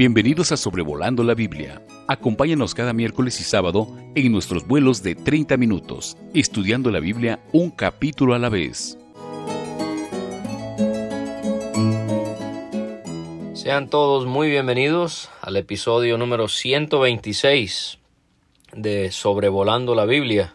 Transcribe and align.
Bienvenidos 0.00 0.50
a 0.50 0.56
Sobrevolando 0.56 1.22
la 1.22 1.34
Biblia. 1.34 1.82
Acompáñanos 2.08 2.74
cada 2.74 2.94
miércoles 2.94 3.38
y 3.38 3.44
sábado 3.44 3.86
en 4.14 4.32
nuestros 4.32 4.66
vuelos 4.66 5.02
de 5.02 5.14
30 5.14 5.58
minutos, 5.58 6.16
estudiando 6.32 6.90
la 6.90 7.00
Biblia 7.00 7.40
un 7.52 7.70
capítulo 7.70 8.32
a 8.32 8.38
la 8.38 8.48
vez. 8.48 8.96
Sean 13.52 13.90
todos 13.90 14.24
muy 14.24 14.48
bienvenidos 14.48 15.28
al 15.42 15.58
episodio 15.58 16.16
número 16.16 16.48
126 16.48 17.98
de 18.72 19.12
Sobrevolando 19.12 19.94
la 19.94 20.06
Biblia. 20.06 20.54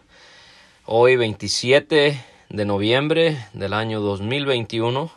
Hoy 0.86 1.14
27 1.14 2.20
de 2.48 2.64
noviembre 2.64 3.46
del 3.52 3.74
año 3.74 4.00
2021 4.00 5.12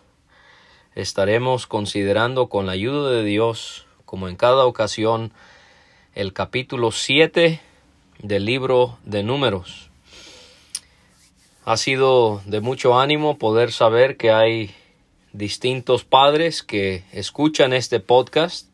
estaremos 0.93 1.65
considerando 1.65 2.47
con 2.47 2.67
la 2.67 2.73
ayuda 2.73 3.09
de 3.09 3.23
Dios 3.23 3.87
como 4.09 4.27
en 4.27 4.37
cada 4.37 4.65
ocasión, 4.65 5.31
el 6.15 6.33
capítulo 6.33 6.91
7 6.91 7.61
del 8.17 8.43
libro 8.43 8.97
de 9.03 9.21
números. 9.21 9.91
Ha 11.63 11.77
sido 11.77 12.41
de 12.47 12.59
mucho 12.59 12.99
ánimo 12.99 13.37
poder 13.37 13.71
saber 13.71 14.17
que 14.17 14.31
hay 14.31 14.73
distintos 15.31 16.05
padres 16.05 16.63
que 16.63 17.03
escuchan 17.11 17.71
este 17.71 17.99
podcast 17.99 18.67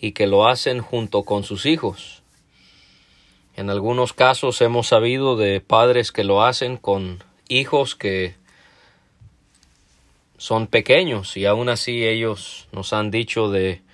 y 0.00 0.12
que 0.12 0.26
lo 0.26 0.48
hacen 0.48 0.80
junto 0.80 1.24
con 1.24 1.44
sus 1.44 1.66
hijos. 1.66 2.22
En 3.56 3.68
algunos 3.68 4.14
casos 4.14 4.62
hemos 4.62 4.86
sabido 4.86 5.36
de 5.36 5.60
padres 5.60 6.12
que 6.12 6.24
lo 6.24 6.42
hacen 6.42 6.78
con 6.78 7.22
hijos 7.48 7.94
que 7.94 8.36
son 10.38 10.66
pequeños 10.66 11.36
y 11.36 11.44
aún 11.44 11.68
así 11.68 12.06
ellos 12.06 12.68
nos 12.72 12.94
han 12.94 13.10
dicho 13.10 13.50
de 13.50 13.84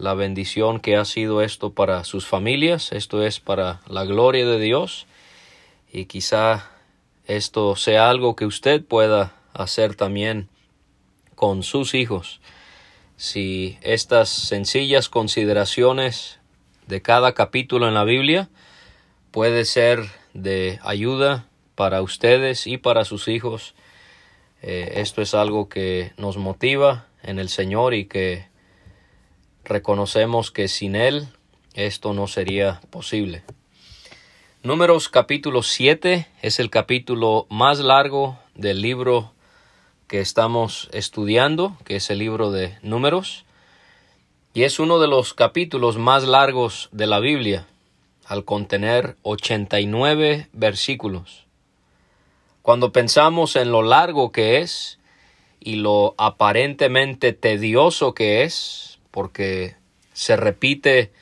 la 0.00 0.14
bendición 0.14 0.80
que 0.80 0.96
ha 0.96 1.04
sido 1.04 1.42
esto 1.42 1.74
para 1.74 2.04
sus 2.04 2.26
familias, 2.26 2.90
esto 2.92 3.22
es 3.22 3.38
para 3.38 3.82
la 3.86 4.04
gloria 4.04 4.46
de 4.46 4.58
Dios 4.58 5.06
y 5.92 6.06
quizá 6.06 6.70
esto 7.26 7.76
sea 7.76 8.08
algo 8.08 8.34
que 8.34 8.46
usted 8.46 8.82
pueda 8.82 9.34
hacer 9.52 9.94
también 9.94 10.48
con 11.34 11.62
sus 11.62 11.92
hijos. 11.92 12.40
Si 13.18 13.76
estas 13.82 14.30
sencillas 14.30 15.10
consideraciones 15.10 16.38
de 16.86 17.02
cada 17.02 17.34
capítulo 17.34 17.86
en 17.86 17.92
la 17.92 18.04
Biblia 18.04 18.48
puede 19.32 19.66
ser 19.66 20.08
de 20.32 20.80
ayuda 20.82 21.46
para 21.74 22.00
ustedes 22.00 22.66
y 22.66 22.78
para 22.78 23.04
sus 23.04 23.28
hijos, 23.28 23.74
eh, 24.62 24.94
esto 24.96 25.20
es 25.20 25.34
algo 25.34 25.68
que 25.68 26.12
nos 26.16 26.38
motiva 26.38 27.06
en 27.22 27.38
el 27.38 27.50
Señor 27.50 27.92
y 27.92 28.06
que 28.06 28.49
reconocemos 29.64 30.50
que 30.50 30.68
sin 30.68 30.96
Él 30.96 31.28
esto 31.74 32.12
no 32.12 32.26
sería 32.26 32.80
posible. 32.90 33.42
Números 34.62 35.08
capítulo 35.08 35.62
7 35.62 36.26
es 36.42 36.60
el 36.60 36.68
capítulo 36.68 37.46
más 37.48 37.80
largo 37.80 38.38
del 38.54 38.82
libro 38.82 39.32
que 40.06 40.20
estamos 40.20 40.88
estudiando, 40.92 41.76
que 41.84 41.96
es 41.96 42.10
el 42.10 42.18
libro 42.18 42.50
de 42.50 42.76
Números, 42.82 43.44
y 44.52 44.64
es 44.64 44.80
uno 44.80 44.98
de 44.98 45.06
los 45.06 45.32
capítulos 45.32 45.96
más 45.96 46.24
largos 46.24 46.88
de 46.90 47.06
la 47.06 47.20
Biblia, 47.20 47.66
al 48.26 48.44
contener 48.44 49.16
89 49.22 50.48
versículos. 50.52 51.46
Cuando 52.62 52.92
pensamos 52.92 53.56
en 53.56 53.70
lo 53.70 53.82
largo 53.82 54.32
que 54.32 54.58
es 54.58 54.98
y 55.60 55.76
lo 55.76 56.14
aparentemente 56.18 57.32
tedioso 57.32 58.12
que 58.12 58.42
es, 58.42 58.89
porque 59.10 59.76
se 60.12 60.36
repite 60.36 61.12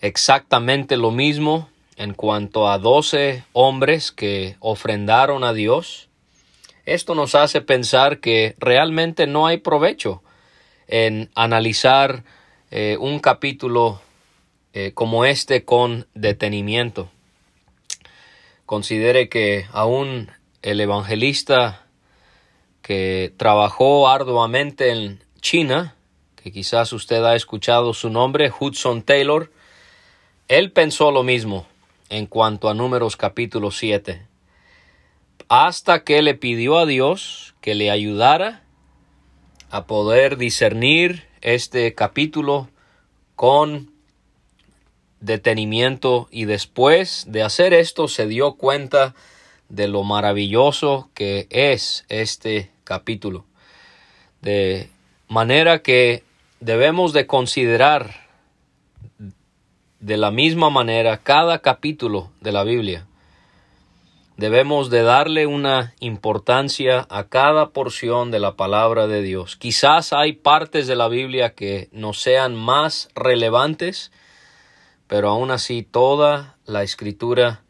exactamente 0.00 0.96
lo 0.96 1.10
mismo 1.10 1.68
en 1.96 2.14
cuanto 2.14 2.68
a 2.68 2.78
doce 2.78 3.44
hombres 3.52 4.12
que 4.12 4.56
ofrendaron 4.60 5.44
a 5.44 5.52
Dios. 5.52 6.08
Esto 6.84 7.14
nos 7.14 7.34
hace 7.34 7.60
pensar 7.60 8.18
que 8.18 8.56
realmente 8.58 9.26
no 9.26 9.46
hay 9.46 9.58
provecho 9.58 10.22
en 10.88 11.30
analizar 11.34 12.24
eh, 12.70 12.96
un 12.98 13.20
capítulo 13.20 14.00
eh, 14.72 14.92
como 14.94 15.24
este 15.24 15.64
con 15.64 16.06
detenimiento. 16.14 17.10
Considere 18.66 19.28
que 19.28 19.66
aún 19.70 20.30
el 20.62 20.80
evangelista 20.80 21.86
que 22.80 23.32
trabajó 23.36 24.08
arduamente 24.08 24.90
en 24.90 25.22
China 25.40 25.94
que 26.42 26.50
quizás 26.50 26.92
usted 26.92 27.22
ha 27.24 27.36
escuchado 27.36 27.94
su 27.94 28.10
nombre, 28.10 28.52
Hudson 28.58 29.02
Taylor, 29.02 29.52
él 30.48 30.72
pensó 30.72 31.12
lo 31.12 31.22
mismo 31.22 31.66
en 32.08 32.26
cuanto 32.26 32.68
a 32.68 32.74
números 32.74 33.16
capítulo 33.16 33.70
7, 33.70 34.26
hasta 35.48 36.02
que 36.02 36.20
le 36.20 36.34
pidió 36.34 36.78
a 36.78 36.86
Dios 36.86 37.54
que 37.60 37.76
le 37.76 37.90
ayudara 37.90 38.64
a 39.70 39.86
poder 39.86 40.36
discernir 40.36 41.28
este 41.42 41.94
capítulo 41.94 42.68
con 43.36 43.92
detenimiento 45.20 46.28
y 46.32 46.46
después 46.46 47.26
de 47.28 47.44
hacer 47.44 47.72
esto 47.72 48.08
se 48.08 48.26
dio 48.26 48.54
cuenta 48.54 49.14
de 49.68 49.86
lo 49.86 50.02
maravilloso 50.02 51.08
que 51.14 51.46
es 51.50 52.04
este 52.08 52.70
capítulo. 52.82 53.44
De 54.40 54.90
manera 55.28 55.82
que 55.82 56.24
debemos 56.62 57.12
de 57.12 57.26
considerar 57.26 58.28
de 59.98 60.16
la 60.16 60.30
misma 60.30 60.70
manera 60.70 61.18
cada 61.18 61.58
capítulo 61.58 62.30
de 62.40 62.52
la 62.52 62.62
Biblia. 62.62 63.08
Debemos 64.36 64.88
de 64.88 65.02
darle 65.02 65.46
una 65.46 65.92
importancia 65.98 67.04
a 67.10 67.24
cada 67.24 67.70
porción 67.70 68.30
de 68.30 68.38
la 68.38 68.54
palabra 68.54 69.08
de 69.08 69.22
Dios. 69.22 69.56
Quizás 69.56 70.12
hay 70.12 70.34
partes 70.34 70.86
de 70.86 70.94
la 70.94 71.08
Biblia 71.08 71.52
que 71.54 71.88
no 71.90 72.12
sean 72.12 72.54
más 72.54 73.08
relevantes, 73.16 74.12
pero 75.08 75.30
aún 75.30 75.50
así 75.50 75.82
toda 75.82 76.58
la 76.64 76.84
escritura, 76.84 77.64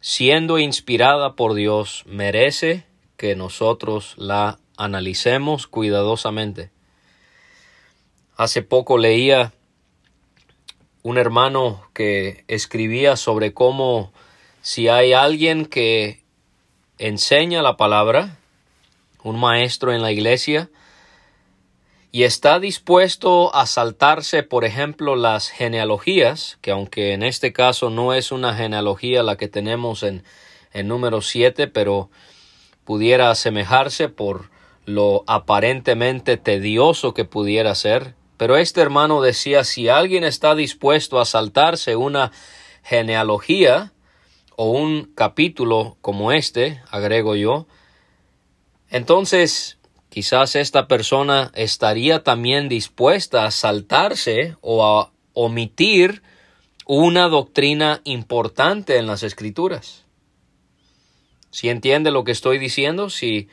siendo 0.00 0.58
inspirada 0.58 1.34
por 1.34 1.52
Dios, 1.52 2.04
merece 2.06 2.86
que 3.18 3.36
nosotros 3.36 4.14
la 4.16 4.58
analicemos 4.78 5.66
cuidadosamente. 5.66 6.70
Hace 8.38 8.62
poco 8.62 8.98
leía 8.98 9.52
un 11.02 11.18
hermano 11.18 11.82
que 11.92 12.44
escribía 12.46 13.16
sobre 13.16 13.52
cómo 13.52 14.12
si 14.62 14.86
hay 14.86 15.12
alguien 15.12 15.66
que 15.66 16.22
enseña 16.98 17.62
la 17.62 17.76
palabra, 17.76 18.38
un 19.24 19.40
maestro 19.40 19.92
en 19.92 20.02
la 20.02 20.12
iglesia, 20.12 20.70
y 22.12 22.22
está 22.22 22.60
dispuesto 22.60 23.52
a 23.56 23.66
saltarse, 23.66 24.44
por 24.44 24.64
ejemplo, 24.64 25.16
las 25.16 25.48
genealogías, 25.48 26.58
que 26.60 26.70
aunque 26.70 27.14
en 27.14 27.24
este 27.24 27.52
caso 27.52 27.90
no 27.90 28.14
es 28.14 28.30
una 28.30 28.54
genealogía 28.54 29.24
la 29.24 29.36
que 29.36 29.48
tenemos 29.48 30.04
en, 30.04 30.22
en 30.72 30.86
número 30.86 31.22
7, 31.22 31.66
pero 31.66 32.08
pudiera 32.84 33.32
asemejarse 33.32 34.08
por 34.08 34.48
lo 34.84 35.24
aparentemente 35.26 36.36
tedioso 36.36 37.14
que 37.14 37.24
pudiera 37.24 37.74
ser, 37.74 38.14
pero 38.38 38.56
este 38.56 38.80
hermano 38.80 39.20
decía, 39.20 39.64
si 39.64 39.88
alguien 39.88 40.24
está 40.24 40.54
dispuesto 40.54 41.20
a 41.20 41.26
saltarse 41.26 41.96
una 41.96 42.30
genealogía 42.84 43.92
o 44.56 44.70
un 44.70 45.12
capítulo 45.14 45.98
como 46.00 46.32
este, 46.32 46.80
agrego 46.90 47.34
yo, 47.34 47.66
entonces 48.90 49.78
quizás 50.08 50.54
esta 50.54 50.86
persona 50.86 51.50
estaría 51.54 52.22
también 52.22 52.68
dispuesta 52.68 53.44
a 53.44 53.50
saltarse 53.50 54.56
o 54.60 54.86
a 54.86 55.12
omitir 55.34 56.22
una 56.86 57.28
doctrina 57.28 58.00
importante 58.04 58.98
en 58.98 59.08
las 59.08 59.24
escrituras. 59.24 60.04
¿Si 61.50 61.68
entiende 61.68 62.12
lo 62.12 62.22
que 62.22 62.32
estoy 62.32 62.58
diciendo? 62.58 63.10
Si 63.10 63.48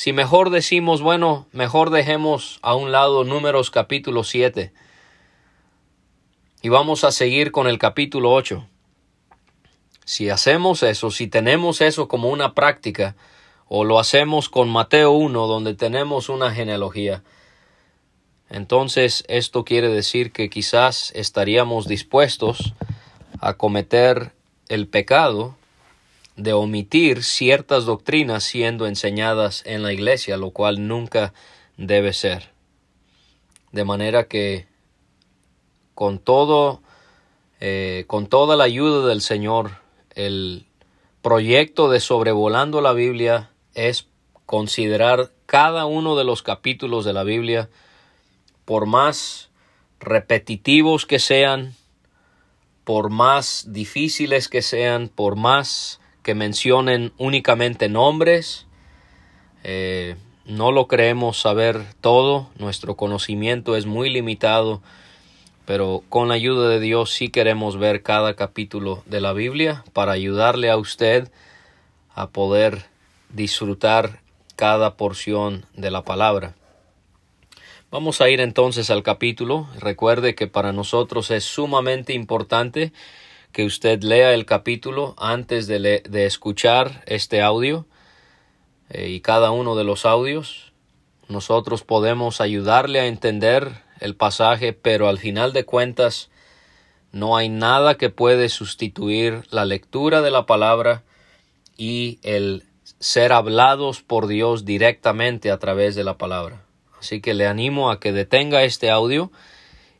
si 0.00 0.14
mejor 0.14 0.48
decimos, 0.48 1.02
bueno, 1.02 1.46
mejor 1.52 1.90
dejemos 1.90 2.58
a 2.62 2.74
un 2.74 2.90
lado 2.90 3.22
números 3.22 3.70
capítulo 3.70 4.24
7 4.24 4.72
y 6.62 6.68
vamos 6.70 7.04
a 7.04 7.12
seguir 7.12 7.52
con 7.52 7.66
el 7.66 7.76
capítulo 7.76 8.32
8. 8.32 8.66
Si 10.06 10.30
hacemos 10.30 10.82
eso, 10.82 11.10
si 11.10 11.26
tenemos 11.26 11.82
eso 11.82 12.08
como 12.08 12.30
una 12.30 12.54
práctica, 12.54 13.14
o 13.68 13.84
lo 13.84 13.98
hacemos 13.98 14.48
con 14.48 14.70
Mateo 14.70 15.10
1, 15.10 15.46
donde 15.46 15.74
tenemos 15.74 16.30
una 16.30 16.50
genealogía, 16.50 17.22
entonces 18.48 19.22
esto 19.28 19.66
quiere 19.66 19.90
decir 19.90 20.32
que 20.32 20.48
quizás 20.48 21.12
estaríamos 21.14 21.86
dispuestos 21.86 22.72
a 23.38 23.52
cometer 23.58 24.32
el 24.70 24.88
pecado 24.88 25.56
de 26.36 26.52
omitir 26.52 27.22
ciertas 27.22 27.84
doctrinas 27.84 28.44
siendo 28.44 28.86
enseñadas 28.86 29.62
en 29.66 29.82
la 29.82 29.92
iglesia, 29.92 30.36
lo 30.36 30.50
cual 30.50 30.86
nunca 30.86 31.34
debe 31.76 32.12
ser. 32.12 32.50
De 33.72 33.84
manera 33.84 34.24
que 34.24 34.66
con 35.94 36.18
todo, 36.18 36.82
eh, 37.60 38.04
con 38.06 38.26
toda 38.26 38.56
la 38.56 38.64
ayuda 38.64 39.06
del 39.06 39.20
Señor, 39.20 39.72
el 40.14 40.66
proyecto 41.22 41.90
de 41.90 42.00
sobrevolando 42.00 42.80
la 42.80 42.92
Biblia 42.92 43.50
es 43.74 44.06
considerar 44.46 45.30
cada 45.46 45.86
uno 45.86 46.16
de 46.16 46.24
los 46.24 46.42
capítulos 46.42 47.04
de 47.04 47.12
la 47.12 47.22
Biblia, 47.22 47.68
por 48.64 48.86
más 48.86 49.50
repetitivos 50.00 51.06
que 51.06 51.18
sean, 51.18 51.74
por 52.84 53.10
más 53.10 53.66
difíciles 53.68 54.48
que 54.48 54.62
sean, 54.62 55.08
por 55.08 55.36
más 55.36 55.99
que 56.22 56.34
mencionen 56.34 57.12
únicamente 57.18 57.88
nombres, 57.88 58.66
eh, 59.64 60.16
no 60.44 60.72
lo 60.72 60.86
creemos 60.88 61.40
saber 61.40 61.84
todo, 62.00 62.48
nuestro 62.58 62.96
conocimiento 62.96 63.76
es 63.76 63.86
muy 63.86 64.10
limitado, 64.10 64.82
pero 65.66 66.02
con 66.08 66.28
la 66.28 66.34
ayuda 66.34 66.68
de 66.68 66.80
Dios 66.80 67.10
sí 67.10 67.28
queremos 67.28 67.78
ver 67.78 68.02
cada 68.02 68.34
capítulo 68.34 69.02
de 69.06 69.20
la 69.20 69.32
Biblia 69.32 69.84
para 69.92 70.12
ayudarle 70.12 70.70
a 70.70 70.76
usted 70.76 71.30
a 72.14 72.28
poder 72.28 72.86
disfrutar 73.28 74.20
cada 74.56 74.96
porción 74.96 75.64
de 75.74 75.90
la 75.90 76.02
palabra. 76.02 76.54
Vamos 77.90 78.20
a 78.20 78.28
ir 78.28 78.40
entonces 78.40 78.90
al 78.90 79.02
capítulo. 79.02 79.68
Recuerde 79.78 80.34
que 80.34 80.46
para 80.46 80.72
nosotros 80.72 81.30
es 81.30 81.44
sumamente 81.44 82.12
importante 82.12 82.92
que 83.52 83.64
usted 83.64 84.02
lea 84.02 84.32
el 84.34 84.46
capítulo 84.46 85.14
antes 85.18 85.66
de, 85.66 85.78
de 85.78 86.26
escuchar 86.26 87.02
este 87.06 87.42
audio 87.42 87.86
eh, 88.90 89.08
y 89.08 89.20
cada 89.20 89.50
uno 89.50 89.76
de 89.76 89.84
los 89.84 90.04
audios. 90.06 90.72
Nosotros 91.28 91.82
podemos 91.82 92.40
ayudarle 92.40 93.00
a 93.00 93.06
entender 93.06 93.72
el 94.00 94.16
pasaje, 94.16 94.72
pero 94.72 95.08
al 95.08 95.18
final 95.18 95.52
de 95.52 95.64
cuentas 95.64 96.30
no 97.12 97.36
hay 97.36 97.48
nada 97.48 97.96
que 97.96 98.10
puede 98.10 98.48
sustituir 98.48 99.44
la 99.50 99.64
lectura 99.64 100.22
de 100.22 100.30
la 100.30 100.46
palabra 100.46 101.02
y 101.76 102.18
el 102.22 102.64
ser 102.98 103.32
hablados 103.32 104.02
por 104.02 104.26
Dios 104.26 104.64
directamente 104.64 105.50
a 105.50 105.58
través 105.58 105.94
de 105.94 106.04
la 106.04 106.18
palabra. 106.18 106.62
Así 106.98 107.20
que 107.20 107.34
le 107.34 107.46
animo 107.46 107.90
a 107.90 107.98
que 107.98 108.12
detenga 108.12 108.62
este 108.62 108.90
audio 108.90 109.30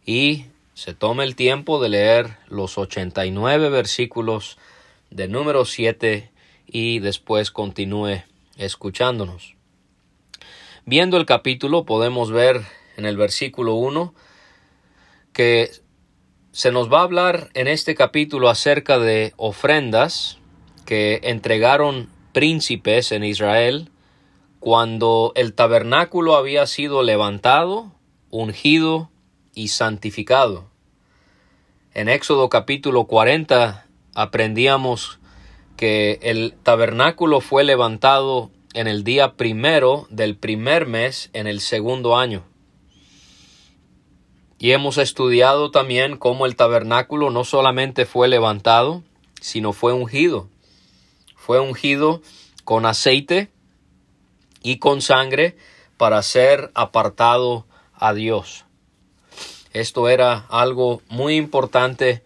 y 0.05 0.47
se 0.81 0.95
tome 0.95 1.25
el 1.25 1.37
tiempo 1.37 1.79
de 1.79 1.91
leer 1.91 2.39
los 2.49 2.79
89 2.79 3.69
versículos 3.69 4.57
de 5.11 5.29
número 5.29 5.67
7 5.67 6.31
y 6.67 7.01
después 7.01 7.51
continúe 7.51 8.23
escuchándonos. 8.57 9.57
Viendo 10.87 11.19
el 11.19 11.27
capítulo 11.27 11.85
podemos 11.85 12.33
ver 12.33 12.63
en 12.97 13.05
el 13.05 13.19
versículo 13.19 13.75
1 13.75 14.15
que 15.35 15.71
se 16.51 16.73
nos 16.73 16.91
va 16.91 17.01
a 17.01 17.05
hablar 17.05 17.51
en 17.53 17.69
este 17.69 17.95
capítulo 17.95 18.49
acerca 18.49 18.99
de 18.99 19.35
ofrendas 19.37 20.39
que 20.87 21.21
entregaron 21.25 22.09
príncipes 22.33 23.13
en 23.13 23.23
Israel 23.23 23.91
cuando 24.61 25.33
el 25.35 25.53
tabernáculo 25.53 26.37
había 26.37 26.67
sido 26.67 27.03
levantado, 27.03 27.93
ungido 28.31 29.11
y 29.55 29.69
santificado. 29.69 30.70
En 31.93 32.09
Éxodo 32.09 32.49
capítulo 32.49 33.07
40 33.07 33.85
aprendíamos 34.15 35.19
que 35.77 36.21
el 36.23 36.55
tabernáculo 36.63 37.41
fue 37.41 37.65
levantado 37.65 38.53
en 38.75 38.87
el 38.87 39.03
día 39.03 39.33
primero 39.33 40.07
del 40.09 40.37
primer 40.37 40.87
mes 40.87 41.31
en 41.33 41.49
el 41.49 41.61
segundo 41.61 42.17
año. 42.17 42.45
Y 44.61 44.71
hemos 44.71 44.99
estudiado 44.99 45.73
también 45.73 46.17
cómo 46.17 46.47
el 46.47 46.55
tabernáculo 46.55 47.31
no 47.31 47.43
solamente 47.43 48.07
fue 48.07 48.29
levantado, 48.29 49.03
sino 49.41 49.73
fue 49.73 49.93
ungido. 49.93 50.49
Fue 51.35 51.59
ungido 51.59 52.23
con 52.63 52.87
aceite 52.87 53.51
y 54.63 54.79
con 54.79 55.03
sangre 55.03 55.57
para 55.97 56.23
ser 56.23 56.71
apartado 56.75 57.67
a 57.95 58.15
Dios. 58.15 58.65
Esto 59.73 60.09
era 60.09 60.47
algo 60.49 61.01
muy 61.09 61.37
importante 61.37 62.23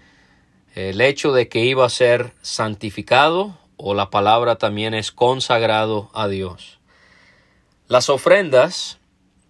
el 0.75 1.01
hecho 1.01 1.33
de 1.33 1.49
que 1.49 1.65
iba 1.65 1.85
a 1.85 1.91
ser 1.91 2.33
santificado 2.43 3.57
o 3.77 3.95
la 3.95 4.11
palabra 4.11 4.57
también 4.57 4.95
es 4.95 5.13
consagrado 5.13 6.11
a 6.15 6.27
Dios. 6.27 6.79
Las 7.87 8.09
ofrendas 8.09 8.99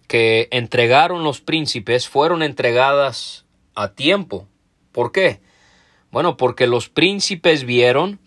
que 0.07 0.49
entregaron 0.51 1.23
los 1.23 1.41
príncipes 1.41 2.07
fueron 2.07 2.43
entregadas 2.43 3.45
a 3.75 3.93
tiempo. 3.93 4.47
¿Por 4.91 5.11
qué? 5.11 5.41
Bueno, 6.11 6.37
porque 6.37 6.67
los 6.67 6.89
príncipes 6.89 7.63
vieron 7.63 8.19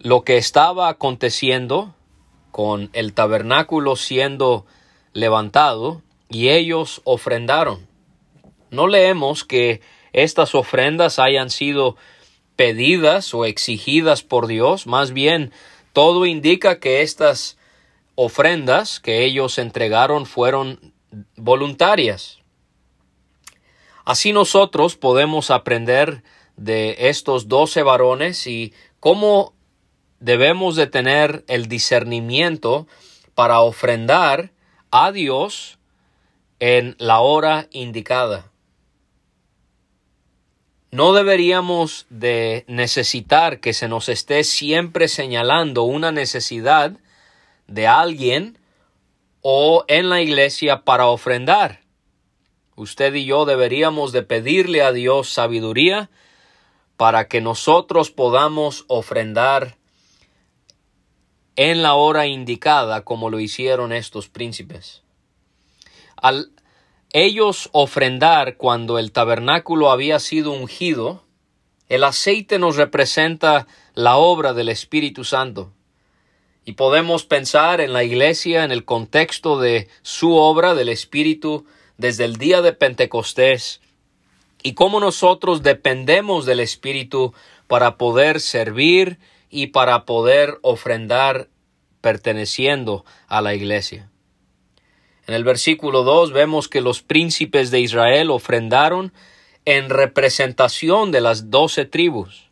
lo 0.00 0.22
que 0.22 0.36
estaba 0.36 0.88
aconteciendo 0.88 1.94
con 2.52 2.90
el 2.92 3.14
tabernáculo 3.14 3.96
siendo 3.96 4.64
levantado 5.12 6.02
y 6.28 6.50
ellos 6.50 7.00
ofrendaron. 7.04 7.89
No 8.70 8.86
leemos 8.86 9.44
que 9.44 9.80
estas 10.12 10.54
ofrendas 10.54 11.18
hayan 11.18 11.50
sido 11.50 11.96
pedidas 12.56 13.32
o 13.34 13.44
exigidas 13.44 14.22
por 14.22 14.46
Dios, 14.46 14.86
más 14.86 15.12
bien 15.12 15.52
todo 15.92 16.26
indica 16.26 16.78
que 16.78 17.02
estas 17.02 17.58
ofrendas 18.14 19.00
que 19.00 19.24
ellos 19.24 19.58
entregaron 19.58 20.26
fueron 20.26 20.92
voluntarias. 21.36 22.38
Así 24.04 24.32
nosotros 24.32 24.96
podemos 24.96 25.50
aprender 25.50 26.22
de 26.56 27.08
estos 27.08 27.48
doce 27.48 27.82
varones 27.82 28.46
y 28.46 28.74
cómo 28.98 29.54
debemos 30.18 30.76
de 30.76 30.86
tener 30.86 31.44
el 31.48 31.66
discernimiento 31.66 32.86
para 33.34 33.60
ofrendar 33.60 34.52
a 34.90 35.12
Dios 35.12 35.78
en 36.58 36.94
la 36.98 37.20
hora 37.20 37.68
indicada. 37.70 38.49
No 40.90 41.12
deberíamos 41.12 42.06
de 42.10 42.64
necesitar 42.66 43.60
que 43.60 43.72
se 43.72 43.86
nos 43.86 44.08
esté 44.08 44.42
siempre 44.42 45.06
señalando 45.06 45.84
una 45.84 46.10
necesidad 46.10 46.92
de 47.68 47.86
alguien 47.86 48.58
o 49.40 49.84
en 49.86 50.08
la 50.08 50.20
iglesia 50.20 50.82
para 50.84 51.06
ofrendar. 51.06 51.80
Usted 52.74 53.14
y 53.14 53.24
yo 53.24 53.44
deberíamos 53.44 54.10
de 54.10 54.22
pedirle 54.22 54.82
a 54.82 54.90
Dios 54.90 55.30
sabiduría 55.30 56.10
para 56.96 57.28
que 57.28 57.40
nosotros 57.40 58.10
podamos 58.10 58.84
ofrendar 58.88 59.76
en 61.54 61.82
la 61.82 61.94
hora 61.94 62.26
indicada 62.26 63.04
como 63.04 63.30
lo 63.30 63.38
hicieron 63.38 63.92
estos 63.92 64.28
príncipes. 64.28 65.02
Al 66.16 66.50
ellos 67.12 67.68
ofrendar 67.72 68.56
cuando 68.56 68.98
el 68.98 69.12
tabernáculo 69.12 69.90
había 69.90 70.18
sido 70.18 70.52
ungido, 70.52 71.24
el 71.88 72.04
aceite 72.04 72.58
nos 72.58 72.76
representa 72.76 73.66
la 73.94 74.16
obra 74.16 74.52
del 74.52 74.68
Espíritu 74.68 75.24
Santo. 75.24 75.72
Y 76.64 76.72
podemos 76.72 77.24
pensar 77.24 77.80
en 77.80 77.92
la 77.92 78.04
iglesia 78.04 78.64
en 78.64 78.70
el 78.70 78.84
contexto 78.84 79.58
de 79.58 79.88
su 80.02 80.36
obra 80.36 80.74
del 80.74 80.88
Espíritu 80.88 81.66
desde 81.96 82.24
el 82.24 82.36
día 82.36 82.62
de 82.62 82.72
Pentecostés 82.72 83.80
y 84.62 84.74
cómo 84.74 85.00
nosotros 85.00 85.62
dependemos 85.62 86.46
del 86.46 86.60
Espíritu 86.60 87.34
para 87.66 87.96
poder 87.96 88.40
servir 88.40 89.18
y 89.48 89.68
para 89.68 90.04
poder 90.04 90.58
ofrendar 90.62 91.48
perteneciendo 92.00 93.04
a 93.26 93.40
la 93.40 93.54
iglesia. 93.54 94.09
En 95.30 95.36
el 95.36 95.44
versículo 95.44 96.02
2 96.02 96.32
vemos 96.32 96.66
que 96.66 96.80
los 96.80 97.02
príncipes 97.02 97.70
de 97.70 97.78
Israel 97.78 98.32
ofrendaron 98.32 99.12
en 99.64 99.88
representación 99.88 101.12
de 101.12 101.20
las 101.20 101.52
doce 101.52 101.84
tribus. 101.84 102.50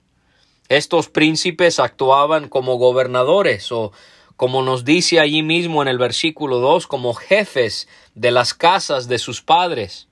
Estos 0.68 1.08
príncipes 1.08 1.80
actuaban 1.80 2.48
como 2.48 2.76
gobernadores 2.76 3.72
o 3.72 3.90
como 4.36 4.62
nos 4.62 4.84
dice 4.84 5.18
allí 5.18 5.42
mismo 5.42 5.82
en 5.82 5.88
el 5.88 5.98
versículo 5.98 6.60
2, 6.60 6.86
como 6.86 7.14
jefes 7.14 7.88
de 8.14 8.30
las 8.30 8.54
casas 8.54 9.08
de 9.08 9.18
sus 9.18 9.42
padres, 9.42 10.06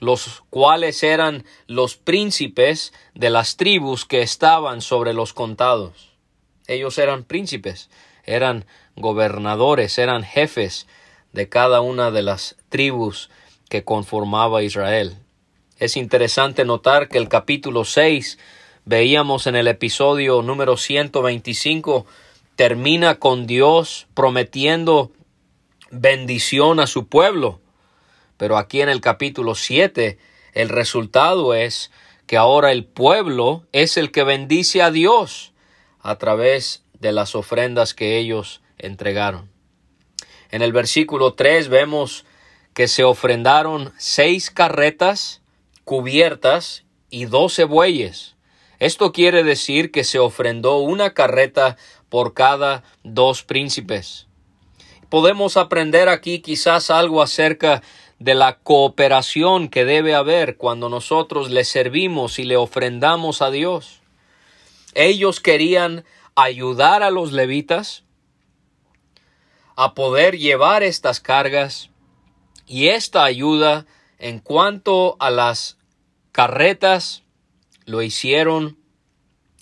los 0.00 0.42
cuales 0.48 1.02
eran 1.02 1.44
los 1.66 1.96
príncipes 1.96 2.94
de 3.14 3.28
las 3.28 3.58
tribus 3.58 4.06
que 4.06 4.22
estaban 4.22 4.80
sobre 4.80 5.12
los 5.12 5.34
contados. 5.34 6.14
Ellos 6.66 6.96
eran 6.96 7.24
príncipes, 7.24 7.90
eran 8.24 8.64
gobernadores, 8.96 9.98
eran 9.98 10.22
jefes 10.22 10.86
de 11.34 11.48
cada 11.48 11.80
una 11.80 12.12
de 12.12 12.22
las 12.22 12.56
tribus 12.68 13.28
que 13.68 13.82
conformaba 13.82 14.62
Israel. 14.62 15.18
Es 15.78 15.96
interesante 15.96 16.64
notar 16.64 17.08
que 17.08 17.18
el 17.18 17.28
capítulo 17.28 17.84
6 17.84 18.38
veíamos 18.84 19.48
en 19.48 19.56
el 19.56 19.66
episodio 19.66 20.42
número 20.42 20.76
125 20.76 22.06
termina 22.54 23.16
con 23.16 23.48
Dios 23.48 24.06
prometiendo 24.14 25.10
bendición 25.90 26.78
a 26.78 26.86
su 26.86 27.08
pueblo. 27.08 27.60
Pero 28.36 28.56
aquí 28.56 28.80
en 28.80 28.88
el 28.88 29.00
capítulo 29.00 29.56
7 29.56 30.18
el 30.52 30.68
resultado 30.68 31.52
es 31.52 31.90
que 32.28 32.36
ahora 32.36 32.70
el 32.70 32.84
pueblo 32.84 33.66
es 33.72 33.96
el 33.96 34.12
que 34.12 34.22
bendice 34.22 34.82
a 34.82 34.92
Dios 34.92 35.52
a 36.00 36.16
través 36.16 36.84
de 37.00 37.10
las 37.10 37.34
ofrendas 37.34 37.92
que 37.92 38.18
ellos 38.18 38.62
entregaron. 38.78 39.53
En 40.54 40.62
el 40.62 40.72
versículo 40.72 41.32
3 41.34 41.66
vemos 41.66 42.24
que 42.74 42.86
se 42.86 43.02
ofrendaron 43.02 43.92
seis 43.98 44.52
carretas 44.52 45.42
cubiertas 45.82 46.84
y 47.10 47.24
doce 47.24 47.64
bueyes. 47.64 48.36
Esto 48.78 49.10
quiere 49.10 49.42
decir 49.42 49.90
que 49.90 50.04
se 50.04 50.20
ofrendó 50.20 50.78
una 50.78 51.12
carreta 51.12 51.76
por 52.08 52.34
cada 52.34 52.84
dos 53.02 53.42
príncipes. 53.42 54.28
Podemos 55.08 55.56
aprender 55.56 56.08
aquí 56.08 56.38
quizás 56.38 56.88
algo 56.88 57.20
acerca 57.20 57.82
de 58.20 58.36
la 58.36 58.58
cooperación 58.58 59.66
que 59.66 59.84
debe 59.84 60.14
haber 60.14 60.56
cuando 60.56 60.88
nosotros 60.88 61.50
le 61.50 61.64
servimos 61.64 62.38
y 62.38 62.44
le 62.44 62.56
ofrendamos 62.56 63.42
a 63.42 63.50
Dios. 63.50 64.02
Ellos 64.94 65.40
querían 65.40 66.04
ayudar 66.36 67.02
a 67.02 67.10
los 67.10 67.32
levitas 67.32 68.04
a 69.76 69.94
poder 69.94 70.38
llevar 70.38 70.82
estas 70.82 71.20
cargas 71.20 71.90
y 72.66 72.88
esta 72.88 73.24
ayuda 73.24 73.86
en 74.18 74.38
cuanto 74.38 75.16
a 75.18 75.30
las 75.30 75.78
carretas 76.32 77.22
lo 77.84 78.02
hicieron 78.02 78.78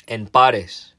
en 0.06 0.26
pares. 0.26 0.96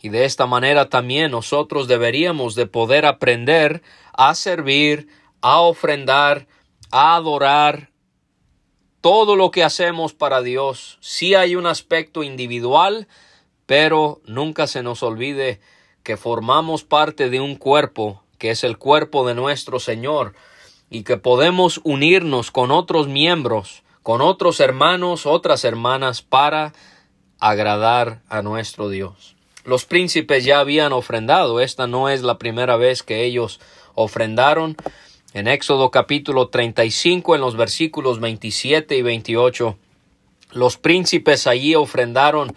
Y 0.00 0.10
de 0.10 0.24
esta 0.24 0.46
manera 0.46 0.88
también 0.88 1.32
nosotros 1.32 1.88
deberíamos 1.88 2.54
de 2.54 2.66
poder 2.66 3.04
aprender 3.04 3.82
a 4.12 4.34
servir, 4.34 5.08
a 5.40 5.60
ofrendar, 5.60 6.46
a 6.90 7.16
adorar. 7.16 7.90
Todo 9.00 9.36
lo 9.36 9.50
que 9.50 9.64
hacemos 9.64 10.12
para 10.12 10.42
Dios, 10.42 10.98
sí 11.00 11.34
hay 11.34 11.56
un 11.56 11.66
aspecto 11.66 12.22
individual, 12.22 13.06
pero 13.66 14.20
nunca 14.24 14.66
se 14.66 14.82
nos 14.82 15.02
olvide 15.02 15.60
que 16.02 16.16
formamos 16.16 16.84
parte 16.84 17.30
de 17.30 17.40
un 17.40 17.54
cuerpo, 17.56 18.24
que 18.38 18.50
es 18.50 18.64
el 18.64 18.78
cuerpo 18.78 19.26
de 19.26 19.34
nuestro 19.34 19.80
Señor, 19.80 20.34
y 20.90 21.02
que 21.02 21.16
podemos 21.16 21.80
unirnos 21.84 22.50
con 22.50 22.70
otros 22.70 23.08
miembros, 23.08 23.82
con 24.02 24.20
otros 24.20 24.60
hermanos, 24.60 25.26
otras 25.26 25.64
hermanas, 25.64 26.22
para 26.22 26.72
agradar 27.38 28.22
a 28.28 28.42
nuestro 28.42 28.88
Dios. 28.88 29.36
Los 29.64 29.84
príncipes 29.84 30.44
ya 30.44 30.60
habían 30.60 30.92
ofrendado, 30.92 31.60
esta 31.60 31.86
no 31.86 32.08
es 32.08 32.22
la 32.22 32.38
primera 32.38 32.76
vez 32.76 33.02
que 33.02 33.24
ellos 33.24 33.60
ofrendaron. 33.94 34.76
En 35.34 35.46
Éxodo 35.46 35.90
capítulo 35.90 36.48
35, 36.48 37.34
en 37.34 37.42
los 37.42 37.56
versículos 37.56 38.18
27 38.18 38.96
y 38.96 39.02
28, 39.02 39.76
los 40.52 40.78
príncipes 40.78 41.46
allí 41.46 41.74
ofrendaron 41.74 42.54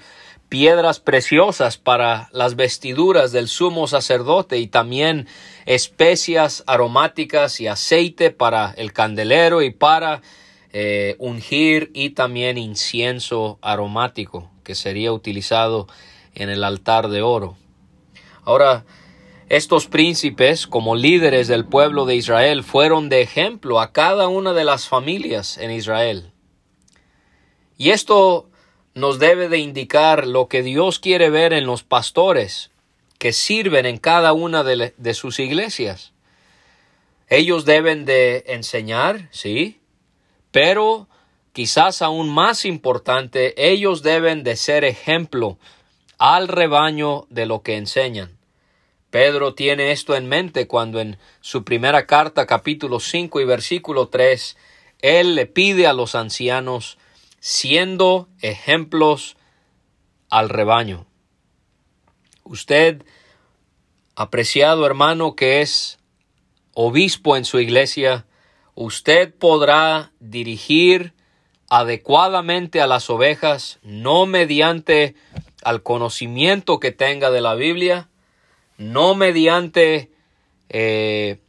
piedras 0.51 1.00
preciosas 1.00 1.77
para 1.77 2.27
las 2.34 2.58
vestiduras 2.58 3.31
del 3.31 3.48
sumo 3.48 3.88
sacerdote 3.88 4.60
y 4.60 4.67
también 4.67 5.29
especias 5.65 6.65
aromáticas 6.67 7.62
y 7.62 7.67
aceite 7.67 8.31
para 8.31 8.74
el 8.75 8.91
candelero 8.91 9.62
y 9.62 9.72
para 9.72 10.22
eh, 10.74 11.15
ungir 11.20 11.89
y 11.93 12.10
también 12.10 12.58
incienso 12.58 13.60
aromático 13.62 14.51
que 14.65 14.75
sería 14.75 15.13
utilizado 15.13 15.88
en 16.36 16.50
el 16.50 16.65
altar 16.65 17.08
de 17.08 17.22
oro. 17.22 17.55
Ahora, 18.43 18.84
estos 19.48 19.88
príncipes, 19.88 20.67
como 20.67 20.98
líderes 20.98 21.48
del 21.48 21.63
pueblo 21.63 22.05
de 22.05 22.17
Israel, 22.17 22.65
fueron 22.65 23.08
de 23.08 23.22
ejemplo 23.22 23.79
a 23.79 23.93
cada 23.93 24.27
una 24.27 24.51
de 24.51 24.65
las 24.65 24.89
familias 24.89 25.58
en 25.58 25.72
Israel. 25.72 26.34
Y 27.77 27.91
esto 27.91 28.50
nos 28.93 29.19
debe 29.19 29.50
de 29.50 29.57
indicar 29.57 30.27
lo 30.27 30.48
que 30.48 30.63
Dios 30.63 31.00
quiere 31.00 31.29
ver 31.29 31.53
en 31.53 31.65
los 31.65 31.83
pastores 31.83 32.71
que 33.17 33.33
sirven 33.33 33.86
en 33.86 33.98
cada 33.98 34.33
una 34.33 34.63
de, 34.63 35.13
sus 35.13 35.39
iglesias. 35.39 36.12
Ellos 37.29 37.65
deben 37.65 38.03
de 38.05 38.43
enseñar, 38.48 39.29
sí, 39.31 39.79
pero 40.51 41.07
quizás 41.53 42.01
aún 42.01 42.29
más 42.29 42.65
importante, 42.65 43.53
ellos 43.71 44.01
deben 44.01 44.43
de 44.43 44.55
ser 44.55 44.83
ejemplo 44.83 45.57
al 46.17 46.48
rebaño 46.48 47.27
de 47.29 47.45
lo 47.45 47.62
que 47.62 47.77
enseñan. 47.77 48.38
Pedro 49.12 49.53
tiene 49.53 49.91
esto 49.91 50.15
en 50.15 50.27
mente 50.27 50.67
cuando 50.67 51.00
en 51.00 51.17
su 51.41 51.63
primera 51.63 52.07
carta 52.07 52.45
capítulo 52.45 53.00
5 53.00 53.39
y 53.41 53.45
versículo 53.45 54.07
3 54.07 54.57
él 55.01 55.36
le 55.36 55.45
pide 55.45 55.88
a 55.88 55.93
los 55.93 56.15
ancianos 56.15 56.98
siendo 57.41 58.29
ejemplos 58.39 59.36
al 60.29 60.48
rebaño. 60.48 61.07
Usted, 62.43 63.03
apreciado 64.15 64.86
hermano 64.86 65.36
que 65.36 65.62
es 65.62 65.98
obispo 66.74 67.36
en 67.36 67.43
su 67.43 67.60
iglesia, 67.60 68.25
usted 68.75 69.33
podrá 69.33 70.12
dirigir 70.19 71.13
adecuadamente 71.67 72.79
a 72.79 72.88
las 72.88 73.10
ovejas, 73.10 73.79
no 73.81 74.25
mediante 74.25 75.15
al 75.63 75.81
conocimiento 75.83 76.79
que 76.79 76.91
tenga 76.91 77.31
de 77.31 77.41
la 77.41 77.55
Biblia, 77.55 78.10
no 78.77 79.15
mediante 79.15 80.12
eh, 80.69 81.39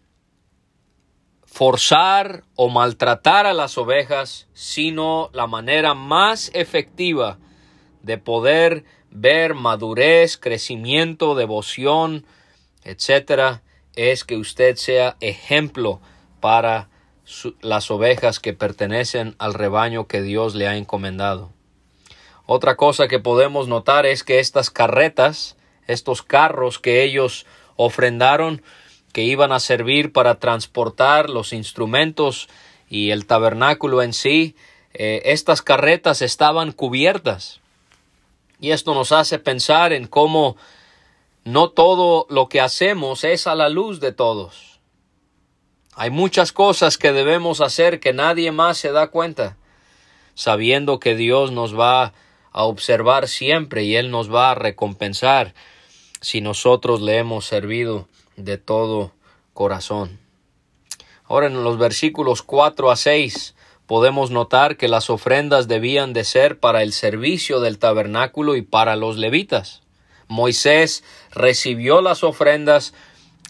forzar 1.52 2.44
o 2.56 2.70
maltratar 2.70 3.44
a 3.44 3.52
las 3.52 3.76
ovejas, 3.76 4.48
sino 4.54 5.28
la 5.34 5.46
manera 5.46 5.92
más 5.92 6.50
efectiva 6.54 7.38
de 8.00 8.16
poder 8.16 8.84
ver 9.10 9.52
madurez, 9.52 10.38
crecimiento, 10.38 11.34
devoción, 11.34 12.24
etcétera, 12.84 13.62
es 13.94 14.24
que 14.24 14.38
usted 14.38 14.76
sea 14.76 15.18
ejemplo 15.20 16.00
para 16.40 16.88
las 17.60 17.90
ovejas 17.90 18.40
que 18.40 18.54
pertenecen 18.54 19.36
al 19.38 19.52
rebaño 19.52 20.06
que 20.06 20.22
Dios 20.22 20.54
le 20.54 20.68
ha 20.68 20.76
encomendado. 20.78 21.52
Otra 22.46 22.76
cosa 22.76 23.08
que 23.08 23.18
podemos 23.18 23.68
notar 23.68 24.06
es 24.06 24.24
que 24.24 24.38
estas 24.38 24.70
carretas, 24.70 25.58
estos 25.86 26.22
carros 26.22 26.78
que 26.78 27.04
ellos 27.04 27.44
ofrendaron, 27.76 28.62
que 29.12 29.22
iban 29.22 29.52
a 29.52 29.60
servir 29.60 30.12
para 30.12 30.38
transportar 30.38 31.30
los 31.30 31.52
instrumentos 31.52 32.48
y 32.88 33.10
el 33.10 33.26
tabernáculo 33.26 34.02
en 34.02 34.12
sí, 34.12 34.56
eh, 34.94 35.22
estas 35.26 35.62
carretas 35.62 36.22
estaban 36.22 36.72
cubiertas. 36.72 37.60
Y 38.60 38.70
esto 38.70 38.94
nos 38.94 39.12
hace 39.12 39.38
pensar 39.38 39.92
en 39.92 40.06
cómo 40.06 40.56
no 41.44 41.70
todo 41.70 42.26
lo 42.30 42.48
que 42.48 42.60
hacemos 42.60 43.24
es 43.24 43.46
a 43.46 43.54
la 43.54 43.68
luz 43.68 44.00
de 44.00 44.12
todos. 44.12 44.80
Hay 45.94 46.10
muchas 46.10 46.52
cosas 46.52 46.96
que 46.96 47.12
debemos 47.12 47.60
hacer 47.60 48.00
que 48.00 48.12
nadie 48.12 48.52
más 48.52 48.78
se 48.78 48.92
da 48.92 49.08
cuenta, 49.08 49.56
sabiendo 50.34 51.00
que 51.00 51.14
Dios 51.16 51.50
nos 51.52 51.78
va 51.78 52.14
a 52.52 52.64
observar 52.64 53.28
siempre 53.28 53.84
y 53.84 53.96
Él 53.96 54.10
nos 54.10 54.32
va 54.32 54.52
a 54.52 54.54
recompensar 54.54 55.54
si 56.20 56.40
nosotros 56.40 57.00
le 57.02 57.18
hemos 57.18 57.44
servido 57.44 58.08
de 58.36 58.58
todo 58.58 59.12
corazón. 59.54 60.18
Ahora 61.24 61.46
en 61.46 61.64
los 61.64 61.78
versículos 61.78 62.42
4 62.42 62.90
a 62.90 62.96
6 62.96 63.54
podemos 63.86 64.30
notar 64.30 64.76
que 64.76 64.88
las 64.88 65.10
ofrendas 65.10 65.68
debían 65.68 66.12
de 66.12 66.24
ser 66.24 66.58
para 66.58 66.82
el 66.82 66.92
servicio 66.92 67.60
del 67.60 67.78
tabernáculo 67.78 68.56
y 68.56 68.62
para 68.62 68.96
los 68.96 69.16
levitas. 69.16 69.82
Moisés 70.28 71.04
recibió 71.30 72.00
las 72.00 72.24
ofrendas 72.24 72.94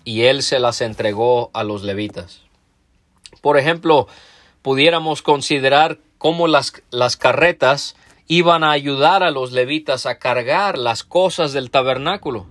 y 0.05 0.23
él 0.23 0.43
se 0.43 0.59
las 0.59 0.81
entregó 0.81 1.51
a 1.55 1.65
los 1.65 1.83
levitas. 1.83 2.41
Por 3.41 3.59
ejemplo, 3.59 4.09
pudiéramos 4.63 5.23
considerar 5.23 5.99
cómo 6.19 6.49
las, 6.49 6.73
las 6.91 7.17
carretas 7.17 7.97
iban 8.27 8.65
a 8.65 8.71
ayudar 8.71 9.23
a 9.23 9.31
los 9.31 9.53
levitas 9.53 10.07
a 10.07 10.19
cargar 10.19 10.79
las 10.79 11.05
cosas 11.05 11.53
del 11.53 11.71
tabernáculo 11.71 12.47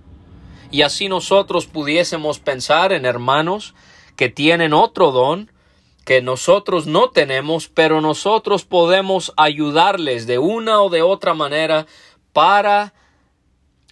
y 0.72 0.82
así 0.82 1.08
nosotros 1.08 1.66
pudiésemos 1.66 2.38
pensar 2.38 2.92
en 2.92 3.04
hermanos 3.04 3.74
que 4.16 4.30
tienen 4.30 4.72
otro 4.72 5.12
don 5.12 5.52
que 6.06 6.22
nosotros 6.22 6.86
no 6.86 7.10
tenemos, 7.10 7.68
pero 7.68 8.00
nosotros 8.00 8.64
podemos 8.64 9.32
ayudarles 9.36 10.26
de 10.26 10.38
una 10.38 10.82
o 10.82 10.90
de 10.90 11.02
otra 11.02 11.34
manera 11.34 11.86
para 12.32 12.94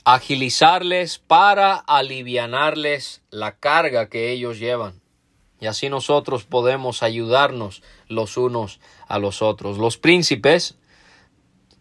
agilizarles, 0.04 1.18
para 1.18 1.74
alivianarles 1.76 3.22
la 3.30 3.56
carga 3.56 4.08
que 4.08 4.32
ellos 4.32 4.58
llevan. 4.58 5.00
Y 5.60 5.66
así 5.66 5.88
nosotros 5.88 6.44
podemos 6.44 7.02
ayudarnos 7.02 7.82
los 8.08 8.36
unos 8.38 8.80
a 9.06 9.18
los 9.18 9.42
otros. 9.42 9.76
Los 9.76 9.98
príncipes, 9.98 10.78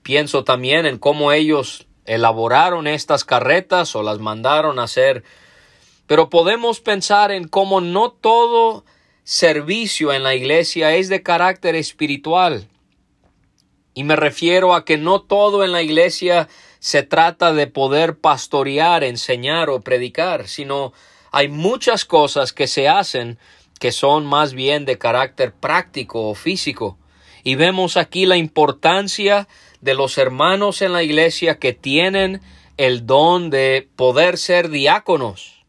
pienso 0.03 0.43
también 0.43 0.85
en 0.85 0.99
cómo 0.99 1.31
ellos 1.31 1.87
elaboraron 2.09 2.87
estas 2.87 3.23
carretas 3.23 3.95
o 3.95 4.01
las 4.01 4.19
mandaron 4.19 4.79
a 4.79 4.83
hacer. 4.83 5.23
Pero 6.07 6.29
podemos 6.29 6.79
pensar 6.79 7.31
en 7.31 7.47
cómo 7.47 7.81
no 7.81 8.11
todo 8.11 8.83
servicio 9.23 10.11
en 10.11 10.23
la 10.23 10.33
iglesia 10.33 10.95
es 10.95 11.07
de 11.07 11.21
carácter 11.21 11.75
espiritual. 11.75 12.67
Y 13.93 14.03
me 14.03 14.15
refiero 14.15 14.73
a 14.73 14.85
que 14.85 14.97
no 14.97 15.21
todo 15.21 15.63
en 15.63 15.71
la 15.71 15.83
iglesia 15.83 16.49
se 16.79 17.03
trata 17.03 17.53
de 17.53 17.67
poder 17.67 18.17
pastorear, 18.17 19.03
enseñar 19.03 19.69
o 19.69 19.81
predicar, 19.81 20.47
sino 20.47 20.93
hay 21.31 21.47
muchas 21.47 22.05
cosas 22.05 22.53
que 22.53 22.65
se 22.65 22.89
hacen 22.89 23.37
que 23.79 23.91
son 23.91 24.25
más 24.25 24.53
bien 24.53 24.85
de 24.85 24.97
carácter 24.97 25.53
práctico 25.53 26.27
o 26.27 26.33
físico. 26.33 26.97
Y 27.43 27.53
vemos 27.53 27.97
aquí 27.97 28.25
la 28.25 28.37
importancia 28.37 29.47
de 29.81 29.93
los 29.93 30.17
hermanos 30.17 30.81
en 30.81 30.93
la 30.93 31.03
iglesia 31.03 31.59
que 31.59 31.73
tienen 31.73 32.41
el 32.77 33.05
don 33.05 33.49
de 33.49 33.87
poder 33.95 34.37
ser 34.37 34.69
diáconos, 34.69 35.63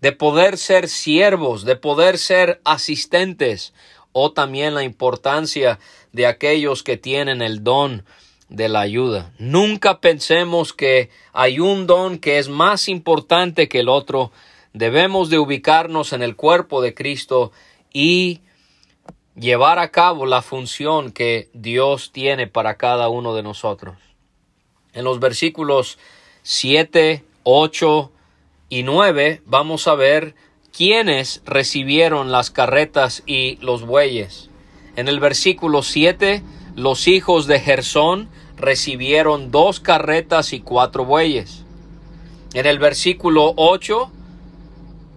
de 0.00 0.12
poder 0.12 0.56
ser 0.58 0.88
siervos, 0.88 1.64
de 1.64 1.76
poder 1.76 2.18
ser 2.18 2.60
asistentes, 2.64 3.72
o 4.12 4.32
también 4.32 4.74
la 4.74 4.82
importancia 4.82 5.78
de 6.12 6.26
aquellos 6.26 6.82
que 6.82 6.96
tienen 6.96 7.42
el 7.42 7.62
don 7.62 8.04
de 8.48 8.68
la 8.68 8.80
ayuda. 8.80 9.32
Nunca 9.38 10.00
pensemos 10.00 10.72
que 10.72 11.10
hay 11.32 11.60
un 11.60 11.86
don 11.86 12.18
que 12.18 12.38
es 12.38 12.48
más 12.48 12.88
importante 12.88 13.68
que 13.68 13.80
el 13.80 13.88
otro. 13.88 14.32
Debemos 14.72 15.30
de 15.30 15.38
ubicarnos 15.38 16.12
en 16.12 16.22
el 16.22 16.34
cuerpo 16.34 16.82
de 16.82 16.94
Cristo 16.94 17.52
y 17.92 18.40
llevar 19.40 19.78
a 19.78 19.90
cabo 19.90 20.26
la 20.26 20.42
función 20.42 21.12
que 21.12 21.48
Dios 21.54 22.12
tiene 22.12 22.46
para 22.46 22.76
cada 22.76 23.08
uno 23.08 23.34
de 23.34 23.42
nosotros. 23.42 23.96
En 24.92 25.04
los 25.04 25.18
versículos 25.18 25.98
7, 26.42 27.24
8 27.44 28.12
y 28.68 28.82
9 28.82 29.40
vamos 29.46 29.88
a 29.88 29.94
ver 29.94 30.34
quiénes 30.76 31.40
recibieron 31.46 32.30
las 32.30 32.50
carretas 32.50 33.22
y 33.24 33.56
los 33.62 33.86
bueyes. 33.86 34.50
En 34.96 35.08
el 35.08 35.20
versículo 35.20 35.82
7, 35.82 36.42
los 36.76 37.08
hijos 37.08 37.46
de 37.46 37.60
Gersón 37.60 38.28
recibieron 38.58 39.50
dos 39.50 39.80
carretas 39.80 40.52
y 40.52 40.60
cuatro 40.60 41.06
bueyes. 41.06 41.64
En 42.52 42.66
el 42.66 42.78
versículo 42.78 43.54
8, 43.56 44.10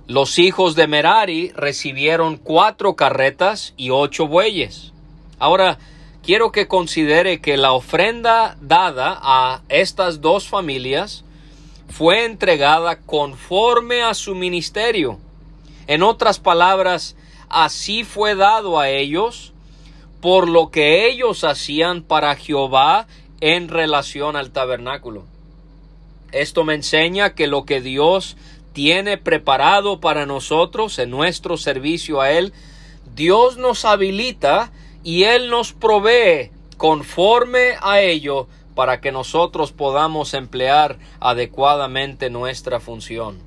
los 0.08 0.38
hijos 0.38 0.76
de 0.76 0.88
Merari 0.88 1.52
recibieron 1.56 2.38
cuatro 2.38 2.96
carretas 2.96 3.74
y 3.78 3.90
ocho 3.90 4.28
bueyes. 4.28 4.92
Ahora, 5.40 5.78
quiero 6.24 6.52
que 6.52 6.68
considere 6.68 7.40
que 7.40 7.56
la 7.56 7.72
ofrenda 7.72 8.58
dada 8.62 9.18
a 9.22 9.62
estas 9.70 10.20
dos 10.20 10.48
familias 10.48 11.24
fue 11.88 12.26
entregada 12.26 12.98
conforme 12.98 14.04
a 14.04 14.14
su 14.14 14.36
ministerio. 14.36 15.20
En 15.88 16.04
otras 16.04 16.40
palabras, 16.40 17.16
así 17.50 18.04
fue 18.04 18.36
dado 18.36 18.80
a 18.80 18.90
ellos 18.90 19.54
por 20.22 20.50
lo 20.50 20.70
que 20.70 21.08
ellos 21.08 21.44
hacían 21.44 22.02
para 22.02 22.36
Jehová 22.36 23.08
en 23.42 23.68
relación 23.68 24.36
al 24.36 24.52
tabernáculo. 24.52 25.26
Esto 26.32 26.64
me 26.64 26.74
enseña 26.74 27.36
que 27.36 27.48
lo 27.48 27.66
que 27.66 27.80
Dios 27.80 28.38
tiene 28.74 29.18
preparado 29.18 30.00
para 30.00 30.26
nosotros 30.26 31.00
en 31.00 31.12
nuestro 31.12 31.58
servicio 31.58 32.22
a 32.22 32.32
Él, 32.32 32.54
Dios 33.16 33.58
nos 33.58 33.86
habilita 33.86 34.72
y 35.04 35.24
Él 35.24 35.50
nos 35.50 35.74
provee 35.74 36.52
conforme 36.78 37.76
a 37.82 38.02
ello 38.02 38.48
para 38.76 39.00
que 39.00 39.12
nosotros 39.12 39.72
podamos 39.72 40.34
emplear 40.34 40.98
adecuadamente 41.20 42.30
nuestra 42.30 42.80
función. 42.80 43.40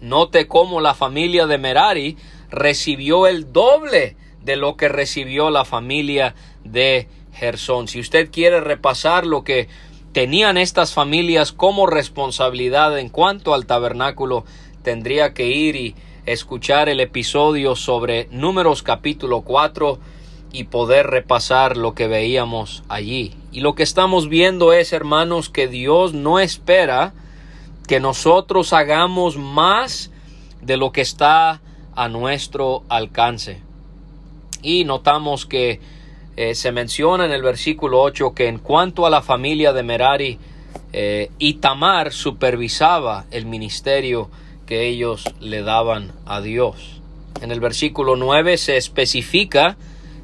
Note 0.00 0.46
cómo 0.46 0.80
la 0.80 0.94
familia 0.94 1.46
de 1.46 1.58
Merari 1.58 2.16
recibió 2.50 3.26
el 3.26 3.52
doble 3.52 4.16
de 4.42 4.56
lo 4.56 4.76
que 4.76 4.88
recibió 4.88 5.50
la 5.50 5.64
familia 5.64 6.34
de 6.62 7.08
Gersón. 7.32 7.88
Si 7.88 7.98
usted 7.98 8.30
quiere 8.30 8.60
repasar 8.60 9.26
lo 9.26 9.42
que 9.42 9.68
tenían 10.14 10.56
estas 10.58 10.94
familias 10.94 11.50
como 11.50 11.88
responsabilidad 11.88 12.96
en 13.00 13.08
cuanto 13.08 13.52
al 13.52 13.66
tabernáculo, 13.66 14.44
tendría 14.84 15.34
que 15.34 15.48
ir 15.48 15.74
y 15.74 15.96
escuchar 16.24 16.88
el 16.88 17.00
episodio 17.00 17.74
sobre 17.74 18.28
Números 18.30 18.84
capítulo 18.84 19.40
4 19.40 19.98
y 20.52 20.64
poder 20.64 21.08
repasar 21.08 21.76
lo 21.76 21.94
que 21.96 22.06
veíamos 22.06 22.84
allí. 22.88 23.34
Y 23.50 23.58
lo 23.58 23.74
que 23.74 23.82
estamos 23.82 24.28
viendo 24.28 24.72
es, 24.72 24.92
hermanos, 24.92 25.50
que 25.50 25.66
Dios 25.66 26.14
no 26.14 26.38
espera 26.38 27.12
que 27.88 27.98
nosotros 27.98 28.72
hagamos 28.72 29.36
más 29.36 30.12
de 30.62 30.76
lo 30.76 30.92
que 30.92 31.00
está 31.00 31.60
a 31.96 32.08
nuestro 32.08 32.84
alcance. 32.88 33.62
Y 34.62 34.84
notamos 34.84 35.44
que 35.44 35.80
eh, 36.36 36.54
se 36.54 36.72
menciona 36.72 37.24
en 37.26 37.32
el 37.32 37.42
versículo 37.42 38.02
8 38.02 38.34
que 38.34 38.48
en 38.48 38.58
cuanto 38.58 39.06
a 39.06 39.10
la 39.10 39.22
familia 39.22 39.72
de 39.72 39.82
Merari, 39.82 40.38
eh, 40.92 41.30
Itamar 41.38 42.12
supervisaba 42.12 43.26
el 43.30 43.46
ministerio 43.46 44.30
que 44.66 44.88
ellos 44.88 45.24
le 45.40 45.62
daban 45.62 46.12
a 46.26 46.40
Dios. 46.40 47.00
En 47.40 47.50
el 47.50 47.60
versículo 47.60 48.16
9 48.16 48.56
se 48.56 48.76
especifica 48.76 49.76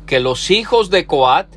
que 0.06 0.20
los 0.20 0.50
hijos 0.50 0.90
de 0.90 1.06
Coat, 1.06 1.48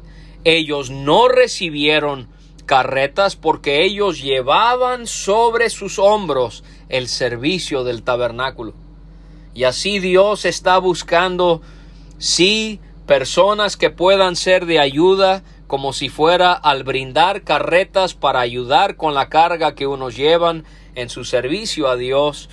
ellos 0.43 0.89
no 0.89 1.27
recibieron 1.27 2.27
carretas 2.65 3.35
porque 3.35 3.83
ellos 3.83 4.21
llevaban 4.21 5.07
sobre 5.07 5.69
sus 5.69 5.99
hombros 5.99 6.63
el 6.89 7.07
servicio 7.07 7.83
del 7.83 8.03
tabernáculo. 8.03 8.73
Y 9.53 9.63
así 9.65 9.99
Dios 9.99 10.45
está 10.45 10.77
buscando 10.77 11.61
sí 12.17 12.79
personas 13.05 13.77
que 13.77 13.89
puedan 13.89 14.35
ser 14.35 14.65
de 14.65 14.79
ayuda 14.79 15.43
como 15.67 15.93
si 15.93 16.09
fuera 16.09 16.53
al 16.53 16.83
brindar 16.83 17.43
carretas 17.43 18.13
para 18.13 18.39
ayudar 18.39 18.95
con 18.95 19.13
la 19.13 19.29
carga 19.29 19.75
que 19.75 19.87
unos 19.87 20.15
llevan 20.15 20.65
en 20.95 21.09
su 21.09 21.25
servicio 21.25 21.87
a 21.87 21.95
Dios, 21.95 22.49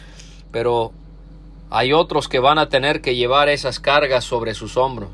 pero 0.51 0.93
hay 1.71 1.93
otros 1.93 2.29
que 2.29 2.39
van 2.39 2.59
a 2.59 2.69
tener 2.69 3.01
que 3.01 3.15
llevar 3.15 3.49
esas 3.49 3.79
cargas 3.79 4.25
sobre 4.25 4.55
sus 4.55 4.77
hombros. 4.77 5.11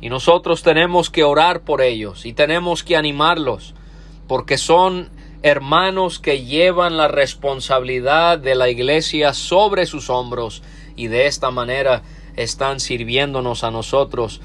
Y 0.00 0.10
nosotros 0.10 0.62
tenemos 0.62 1.10
que 1.10 1.24
orar 1.24 1.62
por 1.62 1.80
ellos 1.80 2.26
y 2.26 2.32
tenemos 2.32 2.82
que 2.82 2.96
animarlos, 2.96 3.74
porque 4.26 4.58
son 4.58 5.10
hermanos 5.42 6.18
que 6.18 6.44
llevan 6.44 6.96
la 6.96 7.08
responsabilidad 7.08 8.38
de 8.38 8.54
la 8.54 8.68
iglesia 8.68 9.32
sobre 9.32 9.86
sus 9.86 10.10
hombros 10.10 10.62
y 10.96 11.06
de 11.06 11.26
esta 11.26 11.50
manera 11.50 12.02
están 12.36 12.80
sirviéndonos 12.80 13.64
a 13.64 13.70
nosotros, 13.70 14.40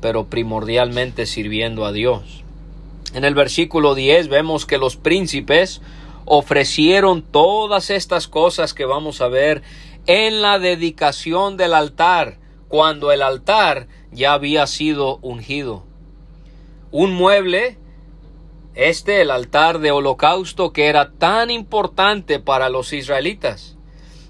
pero 0.00 0.26
primordialmente 0.26 1.26
sirviendo 1.26 1.84
a 1.84 1.92
Dios. 1.92 2.44
En 3.14 3.24
el 3.24 3.34
versículo 3.34 3.94
10 3.94 4.28
vemos 4.28 4.66
que 4.66 4.78
los 4.78 4.96
príncipes 4.96 5.80
ofrecieron 6.24 7.22
todas 7.22 7.90
estas 7.90 8.28
cosas 8.28 8.74
que 8.74 8.84
vamos 8.84 9.20
a 9.20 9.28
ver 9.28 9.62
en 10.06 10.42
la 10.42 10.58
dedicación 10.58 11.56
del 11.56 11.74
altar, 11.74 12.38
cuando 12.68 13.12
el 13.12 13.22
altar 13.22 13.88
ya 14.12 14.34
había 14.34 14.66
sido 14.66 15.18
ungido. 15.22 15.84
Un 16.90 17.12
mueble, 17.12 17.78
este 18.74 19.22
el 19.22 19.30
altar 19.30 19.80
de 19.80 19.90
holocausto 19.90 20.72
que 20.72 20.86
era 20.86 21.12
tan 21.12 21.50
importante 21.50 22.38
para 22.38 22.68
los 22.68 22.92
israelitas, 22.92 23.76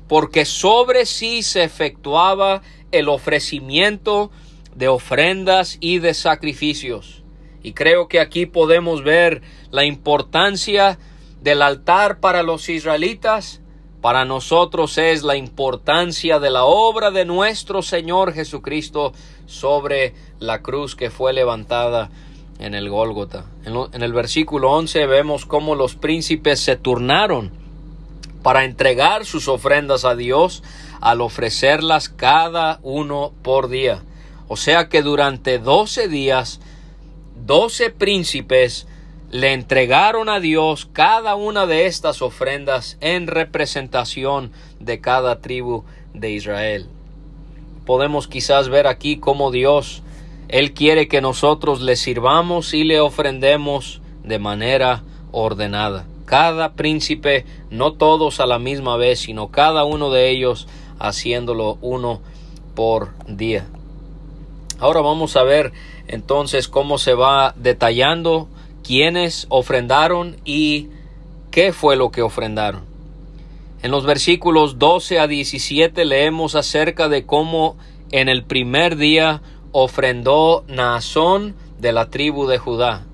porque 0.07 0.45
sobre 0.45 1.05
sí 1.05 1.43
se 1.43 1.65
efectuaba 1.65 2.63
el 2.93 3.09
ofrecimiento 3.09 4.31
de 4.79 4.87
ofrendas 4.87 5.77
y 5.81 5.99
de 5.99 6.15
sacrificios. 6.15 7.25
Y 7.63 7.73
creo 7.73 8.07
que 8.07 8.21
aquí 8.21 8.47
podemos 8.47 9.03
ver 9.03 9.43
la 9.73 9.85
importancia 9.85 10.99
del 11.43 11.63
altar 11.63 12.21
para 12.21 12.45
los 12.45 12.69
israelitas. 12.69 13.61
Para 14.01 14.25
nosotros 14.25 14.97
es 14.97 15.25
la 15.25 15.37
importancia 15.37 16.39
de 16.39 16.51
la 16.51 16.65
obra 16.65 17.11
de 17.11 17.25
nuestro 17.25 17.83
Señor 17.83 18.33
Jesucristo 18.33 19.13
sobre 19.47 20.15
la 20.39 20.63
cruz 20.63 20.95
que 20.95 21.11
fue 21.11 21.33
levantada 21.33 22.11
en 22.61 22.77
el 22.77 22.89
Gólgota. 22.89 23.47
En, 23.65 24.03
el 24.03 24.13
versículo 24.13 24.71
11 24.71 25.07
vemos 25.07 25.45
cómo 25.45 25.75
los 25.75 25.97
príncipes 25.97 26.61
se 26.61 26.77
turnaron 26.77 27.51
para 28.45 28.65
entregar 28.65 29.25
sus 29.25 29.49
ofrendas 29.49 30.05
a 30.05 30.15
Dios 30.15 30.63
al 31.01 31.21
ofrecerlas 31.21 32.09
cada 32.09 32.79
uno 32.83 33.33
por 33.43 33.69
día. 33.69 34.05
O 34.49 34.57
sea 34.57 34.89
que 34.89 35.03
durante 35.03 35.59
doce 35.59 36.09
días, 36.09 36.61
doce 37.47 37.91
príncipes 37.91 38.87
le 39.31 39.53
entregaron 39.53 40.31
a 40.31 40.41
Dios 40.41 40.89
cada 40.91 41.35
una 41.35 41.67
de 41.67 41.87
estas 41.87 42.23
ofrendas 42.23 42.97
en 43.01 43.27
representación 43.27 44.53
de 44.81 45.01
cada 45.01 45.41
tribu 45.41 45.85
de 46.15 46.31
Israel. 46.31 46.87
Podemos 47.85 48.27
quizás 48.27 48.71
ver 48.71 48.87
aquí 48.87 49.19
cómo 49.19 49.51
Dios, 49.51 50.03
Él 50.49 50.73
quiere 50.73 51.09
que 51.09 51.21
nosotros 51.21 51.83
le 51.83 51.97
sirvamos 51.97 52.73
y 52.73 52.85
le 52.85 53.01
ofrendemos 53.01 54.01
de 54.25 54.39
manera 54.39 55.03
ordenada. 55.31 56.07
Cada 56.25 56.73
príncipe, 56.73 57.45
no 57.71 57.93
todos 57.93 58.41
a 58.41 58.47
la 58.47 58.59
misma 58.59 58.97
vez, 58.97 59.21
sino 59.21 59.49
cada 59.49 59.85
uno 59.85 60.11
de 60.11 60.31
ellos 60.31 60.69
haciéndolo 60.99 61.79
uno 61.81 62.21
por 62.75 63.11
día. 63.27 63.67
Ahora 64.79 65.01
vamos 65.01 65.37
a 65.37 65.43
ver 65.43 65.73
entonces 66.07 66.69
cómo 66.69 66.99
se 66.99 67.15
va 67.15 67.53
detallando 67.57 68.49
quiénes 68.85 69.47
ofrendaron 69.49 70.37
y 70.45 70.89
qué 71.51 71.73
fue 71.73 71.97
lo 71.97 72.11
que 72.11 72.23
ofrendaron. 72.23 72.83
En 73.83 73.91
los 73.91 74.05
versículos 74.05 74.79
12 74.79 75.19
a 75.19 75.27
17 75.27 76.05
leemos 76.05 76.55
acerca 76.55 77.09
de 77.09 77.27
cómo 77.27 77.77
en 78.11 78.29
el 78.29 78.45
primer 78.45 78.97
día 78.97 79.43
ofrendó 79.73 80.65
Naasón 80.69 81.55
de 81.79 81.93
la 81.93 82.11
tribu 82.11 82.47
de 82.47 82.59
Judá. 82.59 83.05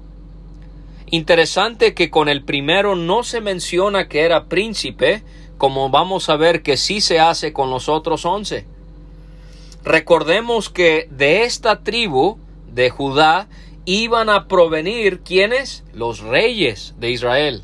Interesante 1.06 1.94
que 1.94 2.10
con 2.10 2.28
el 2.28 2.44
primero 2.44 2.94
no 2.96 3.22
se 3.22 3.40
menciona 3.40 4.08
que 4.08 4.20
era 4.20 4.46
príncipe, 4.46 5.22
como 5.58 5.90
vamos 5.90 6.28
a 6.28 6.36
ver 6.36 6.62
que 6.62 6.76
sí 6.76 7.00
se 7.00 7.20
hace 7.20 7.52
con 7.52 7.70
los 7.70 7.88
otros 7.88 8.24
once. 8.24 8.66
Recordemos 9.84 10.70
que 10.70 11.08
de 11.10 11.44
esta 11.44 11.82
tribu 11.82 12.38
de 12.72 12.88
Judá 12.88 13.48
iban 13.84 14.30
a 14.30 14.48
provenir 14.48 15.20
quienes? 15.20 15.84
Los 15.92 16.20
reyes 16.20 16.94
de 16.98 17.10
Israel. 17.10 17.62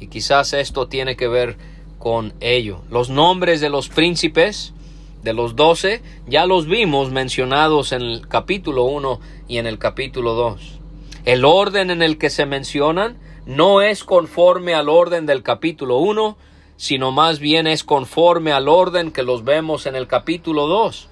Y 0.00 0.08
quizás 0.08 0.52
esto 0.52 0.88
tiene 0.88 1.16
que 1.16 1.28
ver 1.28 1.56
con 2.00 2.34
ello. 2.40 2.82
Los 2.90 3.10
nombres 3.10 3.60
de 3.60 3.70
los 3.70 3.88
príncipes 3.88 4.74
de 5.22 5.34
los 5.34 5.54
doce 5.54 6.02
ya 6.26 6.46
los 6.46 6.66
vimos 6.66 7.10
mencionados 7.12 7.92
en 7.92 8.02
el 8.02 8.28
capítulo 8.28 8.84
1 8.84 9.20
y 9.46 9.58
en 9.58 9.66
el 9.66 9.78
capítulo 9.78 10.34
2. 10.34 10.80
El 11.24 11.44
orden 11.44 11.90
en 11.90 12.02
el 12.02 12.18
que 12.18 12.30
se 12.30 12.44
mencionan 12.44 13.18
no 13.46 13.82
es 13.82 14.02
conforme 14.02 14.74
al 14.74 14.88
orden 14.88 15.26
del 15.26 15.44
capítulo 15.44 15.98
1, 15.98 16.36
sino 16.78 17.10
más 17.10 17.40
bien 17.40 17.66
es 17.66 17.82
conforme 17.82 18.52
al 18.52 18.68
orden 18.68 19.10
que 19.10 19.24
los 19.24 19.44
vemos 19.44 19.84
en 19.86 19.96
el 19.96 20.06
capítulo 20.06 20.68
2, 20.68 21.08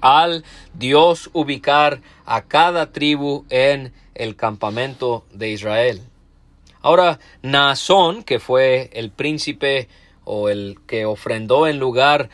al 0.00 0.44
Dios 0.74 1.28
ubicar 1.32 2.00
a 2.24 2.42
cada 2.42 2.92
tribu 2.92 3.44
en 3.50 3.92
el 4.14 4.36
campamento 4.36 5.24
de 5.32 5.50
Israel. 5.50 6.02
Ahora, 6.82 7.18
Naasón, 7.42 8.22
que 8.22 8.38
fue 8.38 8.90
el 8.92 9.10
príncipe 9.10 9.88
o 10.24 10.48
el 10.48 10.78
que 10.86 11.04
ofrendó 11.04 11.66
en 11.66 11.80
lugar 11.80 12.30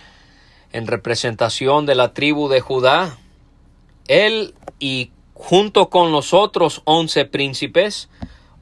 en 0.72 0.86
representación 0.86 1.86
de 1.86 1.94
la 1.94 2.12
tribu 2.12 2.48
de 2.48 2.60
Judá, 2.60 3.18
él 4.08 4.54
y 4.78 5.10
junto 5.32 5.88
con 5.88 6.12
los 6.12 6.34
otros 6.34 6.82
once 6.84 7.24
príncipes 7.24 8.10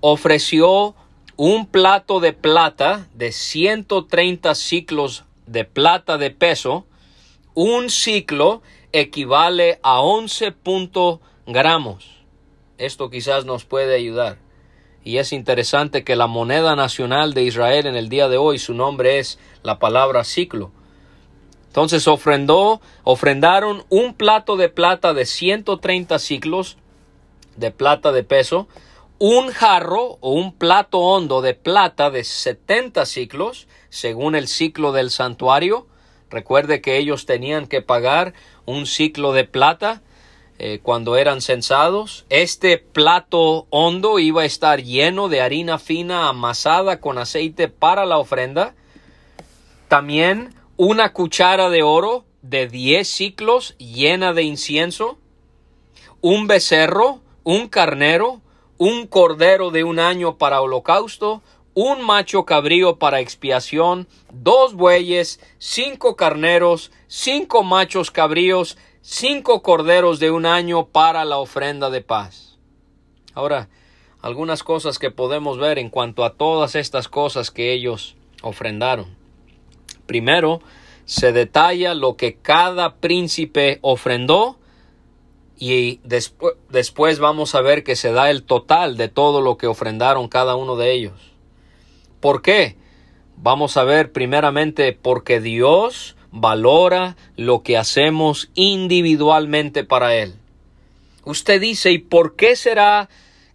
ofreció 0.01 0.95
un 1.37 1.67
plato 1.67 2.21
de 2.21 2.33
plata 2.33 3.09
de 3.15 3.33
130 3.33 4.55
ciclos 4.55 5.25
de 5.47 5.65
plata 5.65 6.19
de 6.19 6.31
peso, 6.31 6.87
un 7.55 7.91
ciclo 7.91 8.63
equivale 8.93 9.79
a 9.83 10.01
11 10.01 10.55
gramos. 11.47 12.25
Esto 12.79 13.11
quizás 13.11 13.45
nos 13.45 13.65
puede 13.65 13.95
ayudar. 13.95 14.39
Y 15.05 15.19
es 15.19 15.33
interesante 15.33 16.03
que 16.03 16.17
la 16.17 16.27
moneda 16.27 16.75
nacional 16.75 17.33
de 17.33 17.45
Israel 17.45 17.87
en 17.87 17.97
el 17.97 18.09
día 18.09 18.29
de 18.29 18.39
hoy, 18.39 18.59
su 18.59 18.75
nombre 18.75 19.19
es 19.19 19.39
la 19.63 19.79
palabra 19.79 20.25
ciclo. 20.25 20.73
Entonces 21.69 22.09
ofrendó, 22.09 22.81
ofrendaron 23.05 23.85
un 23.91 24.15
plato 24.15 24.57
de 24.57 24.69
plata 24.69 25.13
de 25.13 25.27
130 25.27 26.19
ciclos 26.19 26.79
de 27.57 27.71
plata 27.71 28.13
de 28.13 28.25
peso, 28.25 28.67
un 29.19 29.49
jarro 29.49 30.19
o 30.21 30.33
un 30.33 30.53
plato 30.53 30.99
hondo 30.99 31.41
de 31.41 31.55
plata 31.55 32.11
de 32.11 32.25
70 32.25 33.07
ciclos, 33.07 33.67
según 33.89 34.35
el 34.35 34.49
ciclo 34.49 34.93
del 34.93 35.11
santuario. 35.11 35.87
Recuerde 36.29 36.81
que 36.81 36.99
ellos 36.99 37.25
tenían 37.25 37.67
que 37.67 37.83
pagar 37.83 38.35
un 38.67 38.87
ciclo 38.87 39.33
de 39.33 39.45
plata 39.45 40.03
eh, 40.59 40.81
cuando 40.83 41.17
eran 41.17 41.41
censados. 41.41 42.27
Este 42.29 42.79
plato 42.79 43.67
hondo 43.71 44.19
iba 44.19 44.43
a 44.43 44.47
estar 44.47 44.83
lleno 44.83 45.29
de 45.29 45.41
harina 45.41 45.79
fina 45.79 46.29
amasada 46.29 47.01
con 47.01 47.17
aceite 47.19 47.69
para 47.69 48.05
la 48.05 48.19
ofrenda. 48.19 48.75
También 49.89 50.55
una 50.77 51.13
cuchara 51.13 51.71
de 51.71 51.83
oro 51.83 52.25
de 52.43 52.69
diez 52.69 53.09
ciclos 53.09 53.77
llena 53.79 54.35
de 54.35 54.43
incienso. 54.43 55.19
Un 56.21 56.47
becerro, 56.49 57.21
un 57.45 57.69
carnero, 57.69 58.41
un 58.79 59.07
cordero 59.07 59.71
de 59.71 59.85
un 59.85 59.99
año 59.99 60.37
para 60.37 60.61
holocausto, 60.61 61.43
un 61.75 62.03
macho 62.03 62.45
cabrío 62.45 62.97
para 62.97 63.21
expiación, 63.21 64.09
dos 64.33 64.75
bueyes, 64.75 65.41
cinco 65.59 66.17
carneros, 66.17 66.91
cinco 67.07 67.63
machos 67.63 68.11
cabríos, 68.11 68.79
cinco 69.03 69.63
corderos 69.63 70.19
de 70.19 70.31
un 70.31 70.47
año 70.47 70.87
para 70.87 71.25
la 71.25 71.39
ofrenda 71.39 71.91
de 71.91 72.01
paz. 72.01 72.59
Ahora, 73.35 73.69
algunas 74.23 74.63
cosas 74.63 74.99
que 74.99 75.11
podemos 75.11 75.59
ver 75.59 75.79
en 75.79 75.91
cuanto 75.91 76.25
a 76.25 76.35
todas 76.35 76.75
estas 76.75 77.09
cosas 77.09 77.51
que 77.51 77.73
ellos 77.73 78.17
ofrendaron. 78.43 79.15
Primero, 80.07 80.61
se 81.05 81.33
detalla 81.33 81.95
lo 81.95 82.17
que 82.17 82.37
cada 82.37 82.97
príncipe 82.97 83.79
ofrendó 83.83 84.57
y 85.59 86.01
después 86.05 87.19
vamos 87.19 87.55
a 87.55 87.61
ver 87.63 87.83
que 87.83 87.97
se 87.97 88.13
da 88.13 88.31
el 88.31 88.43
total 88.43 88.97
de 88.97 89.09
todo 89.09 89.41
lo 89.41 89.57
que 89.57 89.67
ofrendaron 89.67 90.29
cada 90.29 90.55
uno 90.57 90.77
de 90.77 90.93
ellos. 90.93 91.33
¿Por 92.21 92.43
qué? 92.43 92.77
Vamos 93.37 93.77
a 93.77 93.85
ver 93.85 94.13
primeramente 94.13 94.93
porque 94.93 95.41
Dios 95.41 96.17
valora 96.31 97.17
lo 97.37 97.63
que 97.63 97.77
hacemos 97.77 98.51
individualmente 98.55 99.85
para 99.85 100.15
Él. 100.15 100.35
Usted 101.25 101.61
dice, 101.61 101.91
¿y 101.93 101.99
por 101.99 102.37
qué 102.37 102.57
será 102.57 103.09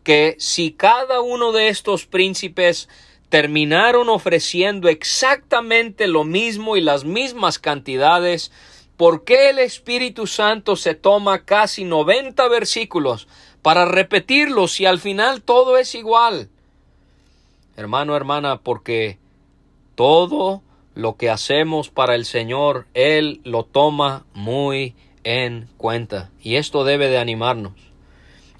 que 0.04 0.36
si 0.40 0.72
cada 0.72 1.22
uno 1.22 1.52
de 1.52 1.70
estos 1.70 2.06
príncipes 2.06 2.90
terminaron 3.30 4.10
ofreciendo 4.10 4.90
exactamente 4.90 6.08
lo 6.08 6.24
mismo 6.24 6.76
y 6.76 6.82
las 6.82 7.06
mismas 7.06 7.60
cantidades, 7.60 8.52
¿por 8.98 9.24
qué 9.24 9.50
el 9.50 9.60
Espíritu 9.60 10.28
Santo 10.28 10.76
se 10.76 10.96
toma 10.96 11.44
casi 11.44 11.84
90 11.84 12.48
versículos 12.48 13.28
para 13.62 13.86
repetirlos 13.86 14.74
si 14.74 14.86
al 14.86 15.00
final 15.00 15.42
todo 15.42 15.78
es 15.78 15.96
igual? 15.96 16.50
Hermano, 17.76 18.16
hermana, 18.16 18.58
porque 18.62 19.18
todo 19.96 20.62
lo 20.94 21.16
que 21.16 21.30
hacemos 21.30 21.90
para 21.90 22.16
el 22.16 22.26
Señor, 22.26 22.88
Él 22.94 23.42
lo 23.44 23.64
toma 23.64 24.26
muy 24.34 24.96
en 25.24 25.70
cuenta. 25.78 26.32
Y 26.42 26.56
esto 26.56 26.84
debe 26.84 27.08
de 27.08 27.18
animarnos. 27.18 27.74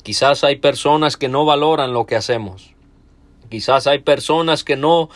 Quizás 0.04 0.44
hay 0.44 0.56
personas 0.58 1.18
que 1.18 1.30
no 1.30 1.46
valoran 1.46 1.94
lo 1.94 2.06
que 2.06 2.16
hacemos. 2.16 2.74
Quizás 3.50 3.86
hay 3.86 4.00
personas 4.00 4.64
que 4.64 4.76
no 4.76 5.10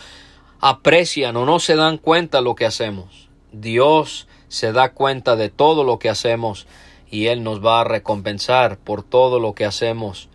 aprecian 0.59 1.37
o 1.37 1.45
no 1.45 1.59
se 1.59 1.75
dan 1.75 1.97
cuenta 1.97 2.41
lo 2.41 2.55
que 2.55 2.65
hacemos. 2.65 3.29
Dios 3.51 4.27
se 4.55 4.71
da 4.71 4.93
cuenta 4.93 5.35
de 5.35 5.49
todo 5.49 5.83
lo 5.83 5.99
que 5.99 6.07
hacemos 6.07 6.65
y 7.11 7.27
Él 7.27 7.43
nos 7.43 7.63
va 7.63 7.81
a 7.81 7.83
recompensar 7.83 8.77
por 8.77 9.03
todo 9.03 9.41
lo 9.41 9.51
que 9.53 9.65
hacemos 9.65 10.29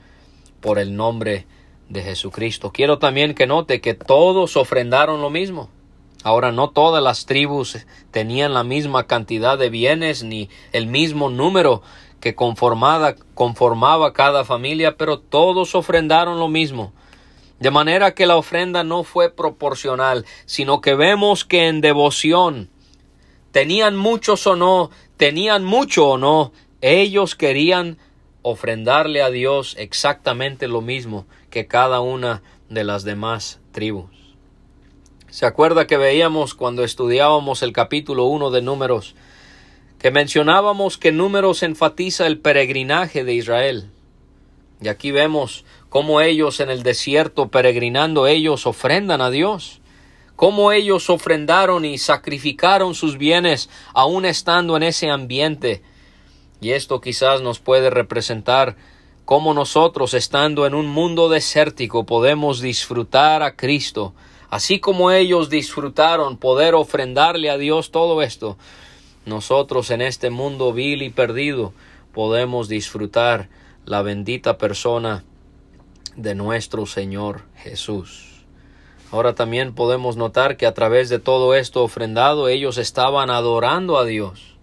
por 0.61 0.79
el 0.79 0.95
nombre 0.95 1.47
de 1.89 2.03
Jesucristo. 2.03 2.71
Quiero 2.71 2.99
también 2.99 3.35
que 3.35 3.47
note 3.47 3.81
que 3.81 3.95
todos 3.95 4.59
ofrendaron 4.59 5.23
lo 5.23 5.31
mismo. 5.31 5.71
Ahora 6.23 6.53
no 6.53 6.69
todas 6.69 7.03
las 7.03 7.25
tribus 7.25 7.79
tenían 8.11 8.53
la 8.53 8.63
misma 8.63 9.07
cantidad 9.07 9.57
de 9.57 9.71
bienes 9.71 10.23
ni 10.23 10.51
el 10.73 10.87
mismo 10.87 11.31
número 11.31 11.81
que 12.21 12.35
conformada, 12.35 13.17
conformaba 13.33 14.13
cada 14.13 14.45
familia, 14.45 14.99
pero 14.99 15.19
todos 15.19 15.75
ofrendaron 15.75 16.39
lo 16.39 16.49
mismo. 16.49 16.93
De 17.59 17.71
manera 17.71 18.15
que 18.15 18.27
la 18.27 18.37
ofrenda 18.37 18.85
no 18.85 19.03
fue 19.03 19.31
proporcional, 19.31 20.27
sino 20.45 20.83
que 20.83 20.95
vemos 20.95 21.47
que 21.47 21.69
en 21.69 21.81
devoción, 21.81 22.69
tenían 23.53 23.97
muchos 23.97 24.47
o 24.47 24.57
no, 24.57 24.91
tenían 25.17 25.65
mucho 25.65 26.11
o 26.11 26.19
no, 26.19 26.53
ellos 26.81 27.35
querían 27.35 27.99
ofrendarle 28.43 29.23
a 29.23 29.31
Dios 29.31 29.75
exactamente 29.79 30.69
lo 30.69 30.81
mismo 30.81 31.27
que 31.51 31.67
cada 31.67 32.01
una 32.01 32.43
de 32.69 32.85
las 32.85 33.05
demás 33.05 33.61
tribus. 33.73 34.11
¿Se 35.29 35.47
acuerda 35.47 35.87
que 35.87 35.97
veíamos 35.97 36.55
cuando 36.55 36.83
estudiábamos 36.83 37.63
el 37.63 37.73
capítulo 37.73 38.25
1 38.25 38.51
de 38.51 38.63
Números 38.63 39.15
que 39.99 40.11
mencionábamos 40.11 40.97
que 40.97 41.13
Números 41.13 41.63
enfatiza 41.63 42.27
el 42.27 42.39
peregrinaje 42.39 43.23
de 43.23 43.35
Israel? 43.35 43.91
Y 44.81 44.89
aquí 44.89 45.11
vemos 45.11 45.65
cómo 45.91 46.21
ellos 46.21 46.61
en 46.61 46.71
el 46.71 46.83
desierto 46.83 47.49
peregrinando 47.49 48.27
ellos 48.27 48.67
ofrendan 48.67 49.21
a 49.21 49.31
Dios, 49.31 49.80
cómo 50.40 50.72
ellos 50.72 51.11
ofrendaron 51.11 51.85
y 51.85 51.98
sacrificaron 51.98 52.94
sus 52.94 53.18
bienes 53.18 53.68
aún 53.92 54.24
estando 54.24 54.74
en 54.79 54.85
ese 54.85 55.11
ambiente. 55.11 55.83
Y 56.62 56.70
esto 56.70 57.03
quizás 57.03 57.42
nos 57.42 57.59
puede 57.59 57.90
representar 57.90 58.74
cómo 59.26 59.53
nosotros 59.53 60.14
estando 60.14 60.64
en 60.64 60.72
un 60.72 60.87
mundo 60.87 61.29
desértico 61.29 62.07
podemos 62.07 62.62
disfrutar 62.62 63.42
a 63.42 63.55
Cristo 63.55 64.14
Así 64.48 64.81
como 64.81 65.11
ellos 65.11 65.50
disfrutaron 65.50 66.38
poder 66.38 66.74
ofrendarle 66.74 67.50
a 67.50 67.59
Dios 67.59 67.90
todo 67.90 68.22
esto, 68.22 68.57
nosotros 69.26 69.90
en 69.90 70.00
este 70.00 70.31
mundo 70.31 70.72
vil 70.72 71.03
y 71.03 71.11
perdido 71.11 71.74
podemos 72.14 72.66
disfrutar 72.66 73.50
la 73.85 74.00
bendita 74.00 74.57
persona 74.57 75.22
de 76.16 76.35
nuestro 76.35 76.87
Señor 76.87 77.42
Jesús. 77.57 78.30
Ahora 79.12 79.35
también 79.35 79.75
podemos 79.75 80.16
notar 80.16 80.57
que 80.57 80.66
a 80.66 80.75
través 80.75 81.09
de 81.09 81.18
todo 81.18 81.55
esto 81.55 81.83
ofrendado 81.83 82.49
ellos 82.49 82.79
estaban 82.79 83.31
adorando 83.31 83.99
a 83.99 84.05
Dios. 84.05 84.57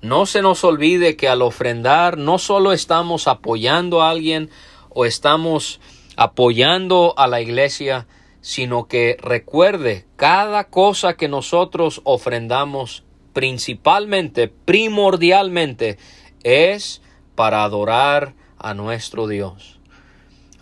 No 0.00 0.26
se 0.26 0.42
nos 0.42 0.64
olvide 0.64 1.16
que 1.16 1.28
al 1.28 1.42
ofrendar 1.42 2.18
no 2.18 2.38
solo 2.38 2.72
estamos 2.72 3.28
apoyando 3.28 4.02
a 4.02 4.10
alguien 4.10 4.50
o 4.88 5.04
estamos 5.04 5.80
apoyando 6.16 7.14
a 7.16 7.28
la 7.28 7.40
iglesia, 7.40 8.08
sino 8.40 8.88
que 8.88 9.16
recuerde 9.20 10.06
cada 10.16 10.64
cosa 10.64 11.14
que 11.14 11.28
nosotros 11.28 12.00
ofrendamos 12.02 13.04
principalmente, 13.32 14.48
primordialmente, 14.48 15.98
es 16.42 17.00
para 17.36 17.62
adorar 17.62 18.34
a 18.58 18.74
nuestro 18.74 19.28
Dios. 19.28 19.78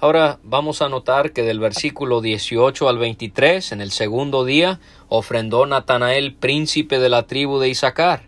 Ahora 0.02 0.38
vamos 0.42 0.80
a 0.80 0.88
notar 0.88 1.32
que 1.32 1.42
del 1.42 1.60
versículo 1.60 2.22
18 2.22 2.88
al 2.88 2.96
23, 2.96 3.72
en 3.72 3.82
el 3.82 3.90
segundo 3.90 4.46
día, 4.46 4.80
ofrendó 5.08 5.66
Natanael, 5.66 6.32
príncipe 6.32 6.98
de 6.98 7.10
la 7.10 7.26
tribu 7.26 7.58
de 7.58 7.68
Isaacar. 7.68 8.22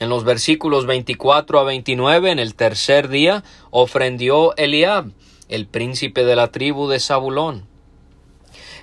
En 0.00 0.10
los 0.10 0.24
versículos 0.24 0.84
24 0.84 1.60
a 1.60 1.64
29, 1.64 2.30
en 2.30 2.38
el 2.38 2.54
tercer 2.54 3.08
día, 3.08 3.42
ofrendió 3.70 4.54
Eliab, 4.56 5.06
el 5.48 5.66
príncipe 5.66 6.26
de 6.26 6.36
la 6.36 6.52
tribu 6.52 6.88
de 6.88 7.00
Zabulón. 7.00 7.64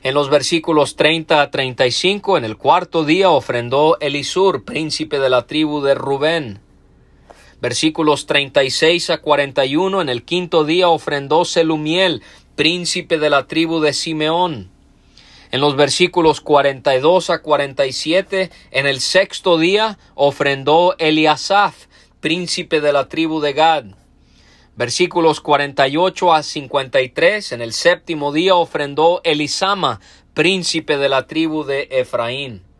En 0.01 0.15
los 0.15 0.31
versículos 0.31 0.95
30 0.95 1.43
a 1.43 1.51
35, 1.51 2.39
en 2.39 2.43
el 2.43 2.57
cuarto 2.57 3.05
día, 3.05 3.29
ofrendó 3.29 3.99
Elisur, 3.99 4.65
príncipe 4.65 5.19
de 5.19 5.29
la 5.29 5.45
tribu 5.45 5.79
de 5.81 5.93
Rubén. 5.93 6.62
Versículos 7.63 8.25
36 8.25 9.09
a 9.09 9.19
41, 9.19 10.01
en 10.01 10.09
el 10.09 10.23
quinto 10.23 10.65
día 10.65 10.89
ofrendó 10.89 11.45
Selumiel, 11.45 12.21
príncipe 12.57 13.17
de 13.17 13.29
la 13.29 13.47
tribu 13.47 13.79
de 13.79 13.93
Simeón. 13.93 14.69
En 15.49 15.61
los 15.61 15.77
versículos 15.77 16.41
42 16.41 17.29
a 17.29 17.41
47, 17.41 18.51
en 18.71 18.85
el 18.85 18.99
sexto 18.99 19.57
día 19.57 19.97
ofrendó 20.13 20.97
Eliasaf, 20.97 21.85
príncipe 22.19 22.81
de 22.81 22.91
la 22.91 23.07
tribu 23.07 23.39
de 23.39 23.53
Gad. 23.53 23.85
Versículos 24.75 25.39
48 25.39 26.33
a 26.33 26.43
53, 26.43 27.53
en 27.53 27.61
el 27.61 27.71
séptimo 27.71 28.33
día 28.33 28.55
ofrendó 28.55 29.21
Elisama, 29.23 30.01
príncipe 30.33 30.97
de 30.97 31.07
la 31.07 31.27
tribu 31.27 31.63
de 31.63 31.87
Efraín 31.91 32.72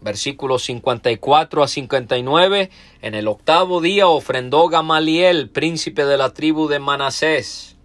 versículos 0.00 0.64
54 0.64 1.62
a 1.62 1.68
59, 1.68 2.70
en 3.02 3.14
el 3.14 3.28
octavo 3.28 3.80
día 3.80 4.06
ofrendó 4.06 4.68
Gamaliel, 4.68 5.50
príncipe 5.50 6.04
de 6.04 6.16
la 6.16 6.32
tribu 6.32 6.68
de 6.68 6.78
Manasés. 6.78 7.76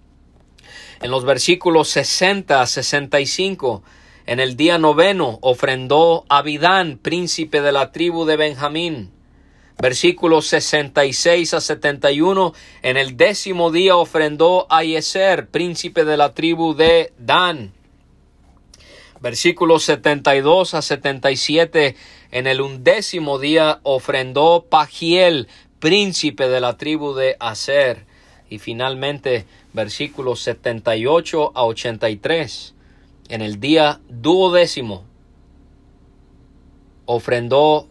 En 1.01 1.11
los 1.11 1.25
versículos 1.25 1.89
60 1.89 2.61
a 2.61 2.65
65, 2.65 3.83
en 4.25 4.39
el 4.39 4.55
día 4.55 4.77
noveno 4.77 5.39
ofrendó 5.41 6.25
Abidán, 6.29 6.97
príncipe 7.01 7.61
de 7.61 7.71
la 7.71 7.91
tribu 7.91 8.25
de 8.25 8.37
Benjamín. 8.37 9.11
Versículos 9.79 10.47
66 10.47 11.53
a 11.55 11.59
71, 11.59 12.53
en 12.83 12.95
el 12.95 13.17
décimo 13.17 13.71
día 13.71 13.97
ofrendó 13.97 14.65
Ayeser, 14.69 15.49
príncipe 15.49 16.05
de 16.05 16.15
la 16.15 16.33
tribu 16.33 16.73
de 16.73 17.11
Dan 17.17 17.73
versículos 19.23 19.83
72 19.83 20.73
a 20.73 20.81
77, 20.81 21.95
en 22.31 22.45
el 22.45 22.59
undécimo 22.59 23.39
día 23.39 23.79
ofrendó 23.83 24.65
Pagiel, 24.69 25.47
príncipe 25.79 26.49
de 26.49 26.59
la 26.59 26.77
tribu 26.77 27.13
de 27.13 27.37
Aser. 27.39 28.05
Y 28.49 28.59
finalmente, 28.59 29.45
versículos 29.71 30.41
78 30.41 31.53
a 31.55 31.63
83, 31.63 32.75
en 33.29 33.41
el 33.41 33.61
día 33.61 34.01
duodécimo, 34.09 35.05
ofrendó 37.05 37.87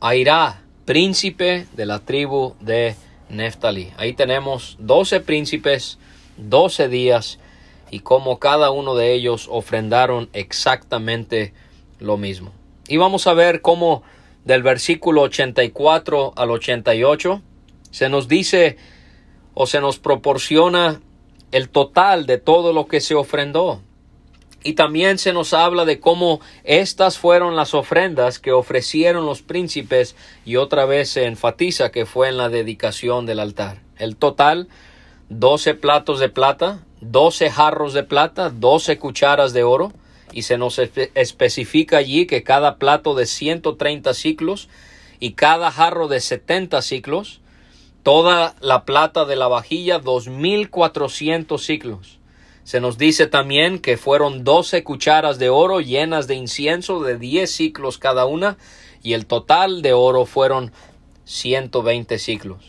Airá, 0.00 0.62
príncipe 0.86 1.66
de 1.74 1.84
la 1.84 1.98
tribu 1.98 2.54
de 2.60 2.96
Neftali. 3.28 3.92
Ahí 3.98 4.14
tenemos 4.14 4.78
doce 4.80 5.20
príncipes, 5.20 5.98
doce 6.38 6.88
días, 6.88 7.38
y 7.90 8.00
cómo 8.00 8.38
cada 8.38 8.70
uno 8.70 8.94
de 8.94 9.12
ellos 9.12 9.48
ofrendaron 9.50 10.28
exactamente 10.32 11.52
lo 11.98 12.16
mismo. 12.16 12.52
Y 12.88 12.96
vamos 12.96 13.26
a 13.26 13.34
ver 13.34 13.62
cómo 13.62 14.02
del 14.44 14.62
versículo 14.62 15.22
84 15.22 16.32
al 16.36 16.50
88 16.50 17.42
se 17.90 18.08
nos 18.08 18.28
dice 18.28 18.76
o 19.54 19.66
se 19.66 19.80
nos 19.80 19.98
proporciona 19.98 21.00
el 21.50 21.68
total 21.68 22.26
de 22.26 22.38
todo 22.38 22.72
lo 22.72 22.86
que 22.86 23.00
se 23.00 23.14
ofrendó. 23.14 23.80
Y 24.62 24.74
también 24.74 25.18
se 25.18 25.32
nos 25.32 25.52
habla 25.54 25.84
de 25.84 26.00
cómo 26.00 26.40
estas 26.64 27.18
fueron 27.18 27.56
las 27.56 27.72
ofrendas 27.72 28.38
que 28.38 28.52
ofrecieron 28.52 29.24
los 29.24 29.42
príncipes 29.42 30.16
y 30.44 30.56
otra 30.56 30.86
vez 30.86 31.08
se 31.08 31.24
enfatiza 31.24 31.90
que 31.90 32.04
fue 32.04 32.28
en 32.28 32.36
la 32.36 32.48
dedicación 32.48 33.26
del 33.26 33.38
altar. 33.38 33.80
El 33.96 34.16
total, 34.16 34.68
12 35.28 35.74
platos 35.74 36.18
de 36.18 36.28
plata, 36.28 36.84
12 37.00 37.50
jarros 37.50 37.92
de 37.94 38.02
plata, 38.02 38.50
12 38.50 38.98
cucharas 38.98 39.52
de 39.52 39.62
oro, 39.62 39.92
y 40.32 40.42
se 40.42 40.58
nos 40.58 40.78
especifica 40.78 41.98
allí 41.98 42.26
que 42.26 42.42
cada 42.42 42.76
plato 42.76 43.14
de 43.14 43.26
130 43.26 44.12
ciclos 44.14 44.68
y 45.20 45.32
cada 45.32 45.70
jarro 45.70 46.08
de 46.08 46.20
70 46.20 46.82
ciclos, 46.82 47.40
toda 48.02 48.54
la 48.60 48.84
plata 48.84 49.24
de 49.24 49.36
la 49.36 49.48
vajilla 49.48 49.98
2400 49.98 51.64
ciclos. 51.64 52.18
Se 52.64 52.80
nos 52.80 52.98
dice 52.98 53.26
también 53.28 53.78
que 53.78 53.96
fueron 53.96 54.42
12 54.42 54.82
cucharas 54.82 55.38
de 55.38 55.48
oro 55.50 55.80
llenas 55.80 56.26
de 56.26 56.34
incienso 56.34 57.00
de 57.00 57.16
10 57.16 57.50
ciclos 57.50 57.96
cada 57.96 58.26
una 58.26 58.58
y 59.02 59.12
el 59.12 59.26
total 59.26 59.82
de 59.82 59.92
oro 59.92 60.26
fueron 60.26 60.72
120 61.24 62.18
ciclos. 62.18 62.64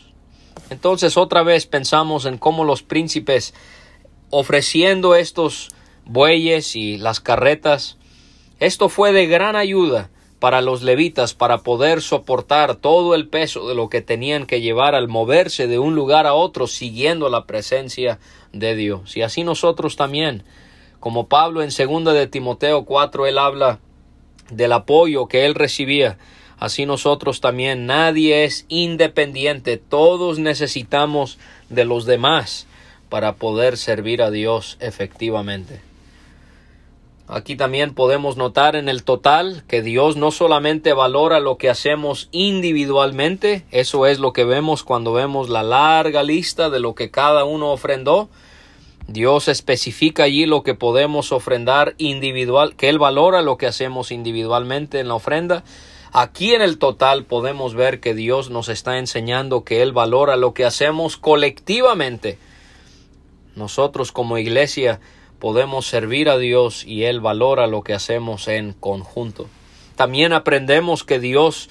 Entonces 0.70 1.16
otra 1.16 1.42
vez 1.42 1.66
pensamos 1.66 2.26
en 2.26 2.38
cómo 2.38 2.64
los 2.64 2.82
príncipes 2.82 3.54
ofreciendo 4.30 5.14
estos 5.14 5.68
bueyes 6.04 6.76
y 6.76 6.98
las 6.98 7.20
carretas. 7.20 7.96
Esto 8.60 8.88
fue 8.88 9.12
de 9.12 9.26
gran 9.26 9.56
ayuda 9.56 10.10
para 10.38 10.62
los 10.62 10.82
levitas 10.82 11.34
para 11.34 11.58
poder 11.58 12.00
soportar 12.00 12.76
todo 12.76 13.14
el 13.14 13.28
peso 13.28 13.68
de 13.68 13.74
lo 13.74 13.88
que 13.88 14.02
tenían 14.02 14.46
que 14.46 14.60
llevar 14.60 14.94
al 14.94 15.08
moverse 15.08 15.66
de 15.66 15.78
un 15.78 15.94
lugar 15.94 16.26
a 16.26 16.34
otro 16.34 16.66
siguiendo 16.66 17.28
la 17.28 17.44
presencia 17.44 18.18
de 18.52 18.76
Dios. 18.76 19.16
Y 19.16 19.22
así 19.22 19.42
nosotros 19.42 19.96
también, 19.96 20.44
como 21.00 21.28
Pablo 21.28 21.62
en 21.62 21.72
segunda 21.72 22.12
de 22.12 22.28
Timoteo 22.28 22.84
4 22.84 23.26
él 23.26 23.38
habla 23.38 23.80
del 24.50 24.72
apoyo 24.72 25.26
que 25.26 25.44
él 25.44 25.54
recibía, 25.54 26.18
así 26.58 26.86
nosotros 26.86 27.40
también 27.40 27.86
nadie 27.86 28.44
es 28.44 28.64
independiente, 28.68 29.76
todos 29.76 30.38
necesitamos 30.38 31.38
de 31.68 31.84
los 31.84 32.06
demás 32.06 32.67
para 33.08 33.34
poder 33.34 33.76
servir 33.76 34.22
a 34.22 34.30
Dios 34.30 34.76
efectivamente. 34.80 35.80
Aquí 37.30 37.56
también 37.56 37.92
podemos 37.92 38.38
notar 38.38 38.74
en 38.74 38.88
el 38.88 39.04
total 39.04 39.62
que 39.68 39.82
Dios 39.82 40.16
no 40.16 40.30
solamente 40.30 40.94
valora 40.94 41.40
lo 41.40 41.58
que 41.58 41.68
hacemos 41.68 42.30
individualmente, 42.32 43.66
eso 43.70 44.06
es 44.06 44.18
lo 44.18 44.32
que 44.32 44.44
vemos 44.44 44.82
cuando 44.82 45.12
vemos 45.12 45.50
la 45.50 45.62
larga 45.62 46.22
lista 46.22 46.70
de 46.70 46.80
lo 46.80 46.94
que 46.94 47.10
cada 47.10 47.44
uno 47.44 47.70
ofrendó, 47.70 48.30
Dios 49.08 49.48
especifica 49.48 50.24
allí 50.24 50.46
lo 50.46 50.62
que 50.62 50.74
podemos 50.74 51.30
ofrendar 51.32 51.94
individual, 51.98 52.76
que 52.76 52.88
Él 52.88 52.98
valora 52.98 53.42
lo 53.42 53.58
que 53.58 53.66
hacemos 53.66 54.10
individualmente 54.10 54.98
en 54.98 55.08
la 55.08 55.14
ofrenda. 55.14 55.64
Aquí 56.12 56.54
en 56.54 56.62
el 56.62 56.78
total 56.78 57.24
podemos 57.24 57.74
ver 57.74 58.00
que 58.00 58.14
Dios 58.14 58.48
nos 58.48 58.70
está 58.70 58.98
enseñando 58.98 59.64
que 59.64 59.82
Él 59.82 59.92
valora 59.92 60.36
lo 60.36 60.54
que 60.54 60.64
hacemos 60.64 61.18
colectivamente 61.18 62.38
nosotros 63.58 64.12
como 64.12 64.38
iglesia 64.38 65.00
podemos 65.38 65.86
servir 65.86 66.28
a 66.28 66.38
Dios 66.38 66.84
y 66.84 67.04
Él 67.04 67.20
valora 67.20 67.66
lo 67.66 67.82
que 67.82 67.94
hacemos 67.94 68.48
en 68.48 68.72
conjunto. 68.72 69.48
También 69.96 70.32
aprendemos 70.32 71.04
que 71.04 71.18
Dios, 71.18 71.68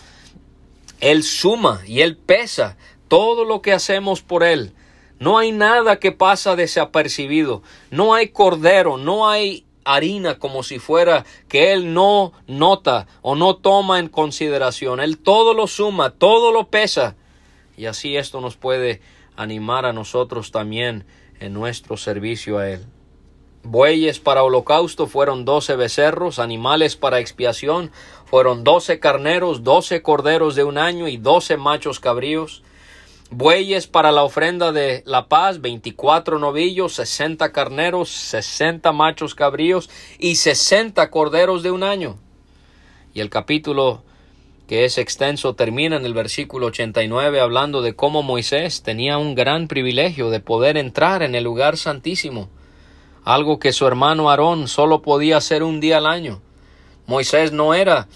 Él 1.00 1.24
suma 1.24 1.82
y 1.88 2.02
Él 2.02 2.18
pesa 2.18 2.78
todo 3.08 3.46
lo 3.46 3.62
que 3.62 3.74
hacemos 3.74 4.22
por 4.22 4.44
Él. 4.44 4.74
No 5.20 5.38
hay 5.38 5.52
nada 5.52 6.00
que 6.00 6.12
pasa 6.12 6.56
desapercibido. 6.56 7.64
No 7.90 8.14
hay 8.14 8.30
cordero, 8.30 8.98
no 8.98 9.28
hay 9.30 9.66
harina 9.84 10.38
como 10.38 10.64
si 10.64 10.80
fuera 10.80 11.26
que 11.48 11.72
Él 11.72 11.94
no 11.94 12.34
nota 12.46 13.08
o 13.22 13.36
no 13.36 13.56
toma 13.56 14.00
en 14.00 14.10
consideración. 14.10 15.00
Él 15.00 15.18
todo 15.18 15.54
lo 15.54 15.68
suma, 15.68 16.12
todo 16.12 16.52
lo 16.52 16.68
pesa. 16.68 17.16
Y 17.78 17.86
así 17.86 18.18
esto 18.18 18.42
nos 18.42 18.58
puede 18.58 19.02
animar 19.36 19.86
a 19.86 19.94
nosotros 19.94 20.52
también 20.52 21.06
en 21.40 21.54
nuestro 21.54 21.98
servicio 21.98 22.58
a 22.58 22.70
Él. 22.70 22.86
Bueyes 23.64 24.20
para 24.20 24.44
holocausto 24.44 25.08
fueron 25.08 25.44
doce 25.44 25.76
becerros, 25.76 26.40
animales 26.40 26.96
para 26.96 27.20
expiación 27.20 27.92
fueron 28.26 28.64
doce 28.64 29.00
carneros, 29.00 29.64
doce 29.64 30.02
corderos 30.02 30.56
de 30.56 30.64
un 30.64 30.78
año 30.78 31.08
y 31.08 31.18
doce 31.18 31.58
machos 31.58 32.00
cabríos. 32.00 32.64
bueyes 33.30 33.88
para 33.88 34.14
la 34.14 34.24
ofrenda 34.24 34.72
de 34.72 35.04
la 35.06 35.28
paz, 35.28 35.60
24 35.60 36.40
novillos, 36.40 36.94
60 36.94 37.52
carneros, 37.52 38.10
60 38.10 38.92
machos 38.94 39.36
cabríos 39.36 39.90
y 40.18 40.36
60 40.36 41.10
corderos 41.10 41.62
de 41.62 41.72
un 41.72 41.84
año. 41.84 42.18
Y 43.14 43.20
el 43.20 43.30
capítulo 43.30 44.04
que 44.68 44.84
es 44.84 44.98
extenso 44.98 45.56
termina 45.56 45.96
en 45.96 46.06
el 46.06 46.14
versículo 46.14 46.68
89 46.68 47.40
hablando 47.40 47.82
de 47.82 47.96
cómo 47.96 48.22
Moisés 48.22 48.84
tenía 48.84 49.18
un 49.18 49.34
gran 49.34 49.68
privilegio 49.70 50.30
de 50.30 50.42
poder 50.42 50.76
entrar 50.76 51.24
en 51.24 51.36
el 51.36 51.46
lugar 51.46 51.78
santísimo, 51.78 52.50
algo 53.24 53.60
que 53.60 53.72
su 53.72 53.88
hermano 53.88 54.30
Aarón 54.30 54.68
solo 54.68 55.02
podía 55.02 55.38
hacer 55.38 55.64
un 55.64 55.80
día 55.80 55.98
al 55.98 56.06
año. 56.06 56.42
Moisés 57.06 57.54
no 57.54 57.74
era 57.74 58.10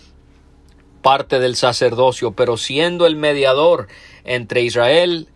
parte 1.02 1.40
del 1.40 1.56
sacerdocio, 1.56 2.34
pero 2.34 2.58
siendo 2.58 3.08
el 3.08 3.16
mediador 3.16 3.88
entre 4.26 4.62
Israel, 4.62 5.30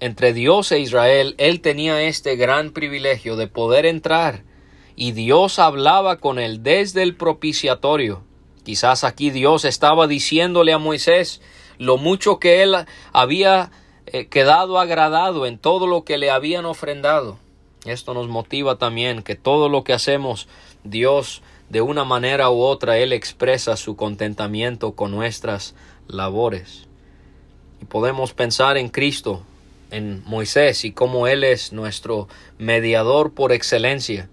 entre 0.00 0.32
Dios 0.32 0.72
e 0.72 0.80
Israel, 0.80 1.36
él 1.38 1.60
tenía 1.60 2.02
este 2.02 2.34
gran 2.34 2.72
privilegio 2.72 3.36
de 3.36 3.46
poder 3.46 3.86
entrar 3.86 4.42
y 4.96 5.12
Dios 5.12 5.58
hablaba 5.58 6.18
con 6.18 6.38
él 6.38 6.62
desde 6.62 7.02
el 7.02 7.14
propiciatorio. 7.14 8.25
Quizás 8.66 9.04
aquí 9.04 9.30
Dios 9.30 9.64
estaba 9.64 10.08
diciéndole 10.08 10.72
a 10.72 10.78
Moisés 10.78 11.40
lo 11.78 11.98
mucho 11.98 12.40
que 12.40 12.64
él 12.64 12.74
había 13.12 13.70
eh, 14.06 14.26
quedado 14.26 14.80
agradado 14.80 15.46
en 15.46 15.56
todo 15.56 15.86
lo 15.86 16.02
que 16.02 16.18
le 16.18 16.32
habían 16.32 16.64
ofrendado. 16.64 17.38
Esto 17.84 18.12
nos 18.12 18.26
motiva 18.26 18.74
también 18.74 19.22
que 19.22 19.36
todo 19.36 19.68
lo 19.68 19.84
que 19.84 19.92
hacemos 19.92 20.48
Dios 20.82 21.42
de 21.68 21.80
una 21.80 22.02
manera 22.02 22.50
u 22.50 22.60
otra 22.60 22.98
Él 22.98 23.12
expresa 23.12 23.76
su 23.76 23.94
contentamiento 23.94 24.96
con 24.96 25.12
nuestras 25.12 25.76
labores. 26.08 26.88
Y 27.80 27.84
podemos 27.84 28.32
pensar 28.32 28.76
en 28.78 28.88
Cristo, 28.88 29.44
en 29.92 30.24
Moisés 30.26 30.84
y 30.84 30.90
cómo 30.90 31.28
Él 31.28 31.44
es 31.44 31.72
nuestro 31.72 32.26
mediador 32.58 33.32
por 33.32 33.52
excelencia 33.52 34.28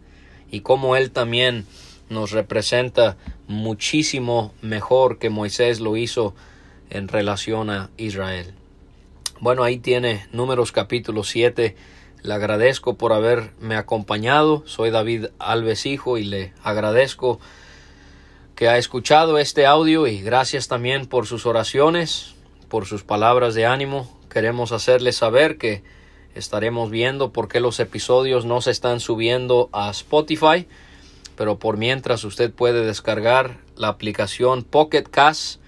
y 0.50 0.62
cómo 0.62 0.96
Él 0.96 1.12
también 1.12 1.68
nos 2.10 2.32
representa 2.32 3.18
muchísimo 3.48 4.54
mejor 4.62 5.20
que 5.20 5.30
Moisés 5.30 5.80
lo 5.80 5.98
hizo 5.98 6.34
en 6.90 7.08
relación 7.08 7.70
a 7.70 7.90
Israel. 7.98 8.54
Bueno, 9.40 9.64
ahí 9.64 9.78
tiene 9.78 10.28
números 10.32 10.72
capítulo 10.72 11.24
7 11.24 11.76
le 12.24 12.34
agradezco 12.34 12.94
por 12.96 13.12
haberme 13.12 13.76
acompañado. 13.76 14.64
Soy 14.66 14.92
David 14.92 15.28
Alves 15.40 15.86
Hijo 15.86 16.18
y 16.18 16.24
le 16.24 16.54
agradezco 16.64 17.42
que 18.56 18.70
ha 18.70 18.78
escuchado 18.78 19.38
este 19.38 19.66
audio 19.66 20.08
y 20.08 20.22
gracias 20.22 20.70
también 20.70 21.06
por 21.06 21.28
sus 21.28 21.46
oraciones, 21.46 22.36
por 22.70 22.86
sus 22.86 23.04
palabras 23.04 23.56
de 23.56 23.66
ánimo. 23.66 24.10
Queremos 24.30 24.72
hacerle 24.72 25.12
saber 25.12 25.58
que 25.58 25.84
estaremos 26.34 26.90
viendo 26.90 27.34
por 27.34 27.50
qué 27.50 27.60
los 27.60 27.82
episodios 27.82 28.46
no 28.46 28.62
se 28.62 28.72
están 28.72 29.02
subiendo 29.02 29.70
a 29.74 29.90
Spotify, 29.90 30.66
pero 31.36 31.60
por 31.60 31.78
mientras 31.78 32.24
usted 32.24 32.52
puede 32.52 32.86
descargar 32.86 33.58
la 33.76 33.88
aplicación 33.88 34.64
Pocket 34.64 35.04
Cast, 35.04 35.60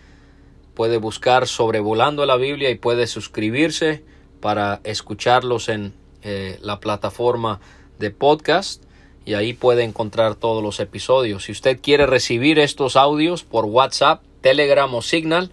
puede 0.73 0.97
buscar 0.97 1.47
sobrevolando 1.47 2.25
la 2.25 2.35
Biblia 2.35 2.69
y 2.69 2.75
puede 2.75 3.07
suscribirse 3.07 4.03
para 4.41 4.81
escucharlos 4.83 5.69
en 5.69 5.93
eh, 6.21 6.59
la 6.61 6.79
plataforma 6.79 7.59
de 7.99 8.11
podcast 8.11 8.83
y 9.25 9.33
ahí 9.33 9.53
puede 9.53 9.83
encontrar 9.83 10.35
todos 10.35 10.61
los 10.61 10.79
episodios. 10.79 11.45
Si 11.45 11.51
usted 11.51 11.79
quiere 11.81 12.05
recibir 12.05 12.59
estos 12.59 12.95
audios 12.95 13.43
por 13.43 13.65
WhatsApp, 13.65 14.21
Telegram 14.41 14.93
o 14.93 15.01
Signal, 15.01 15.49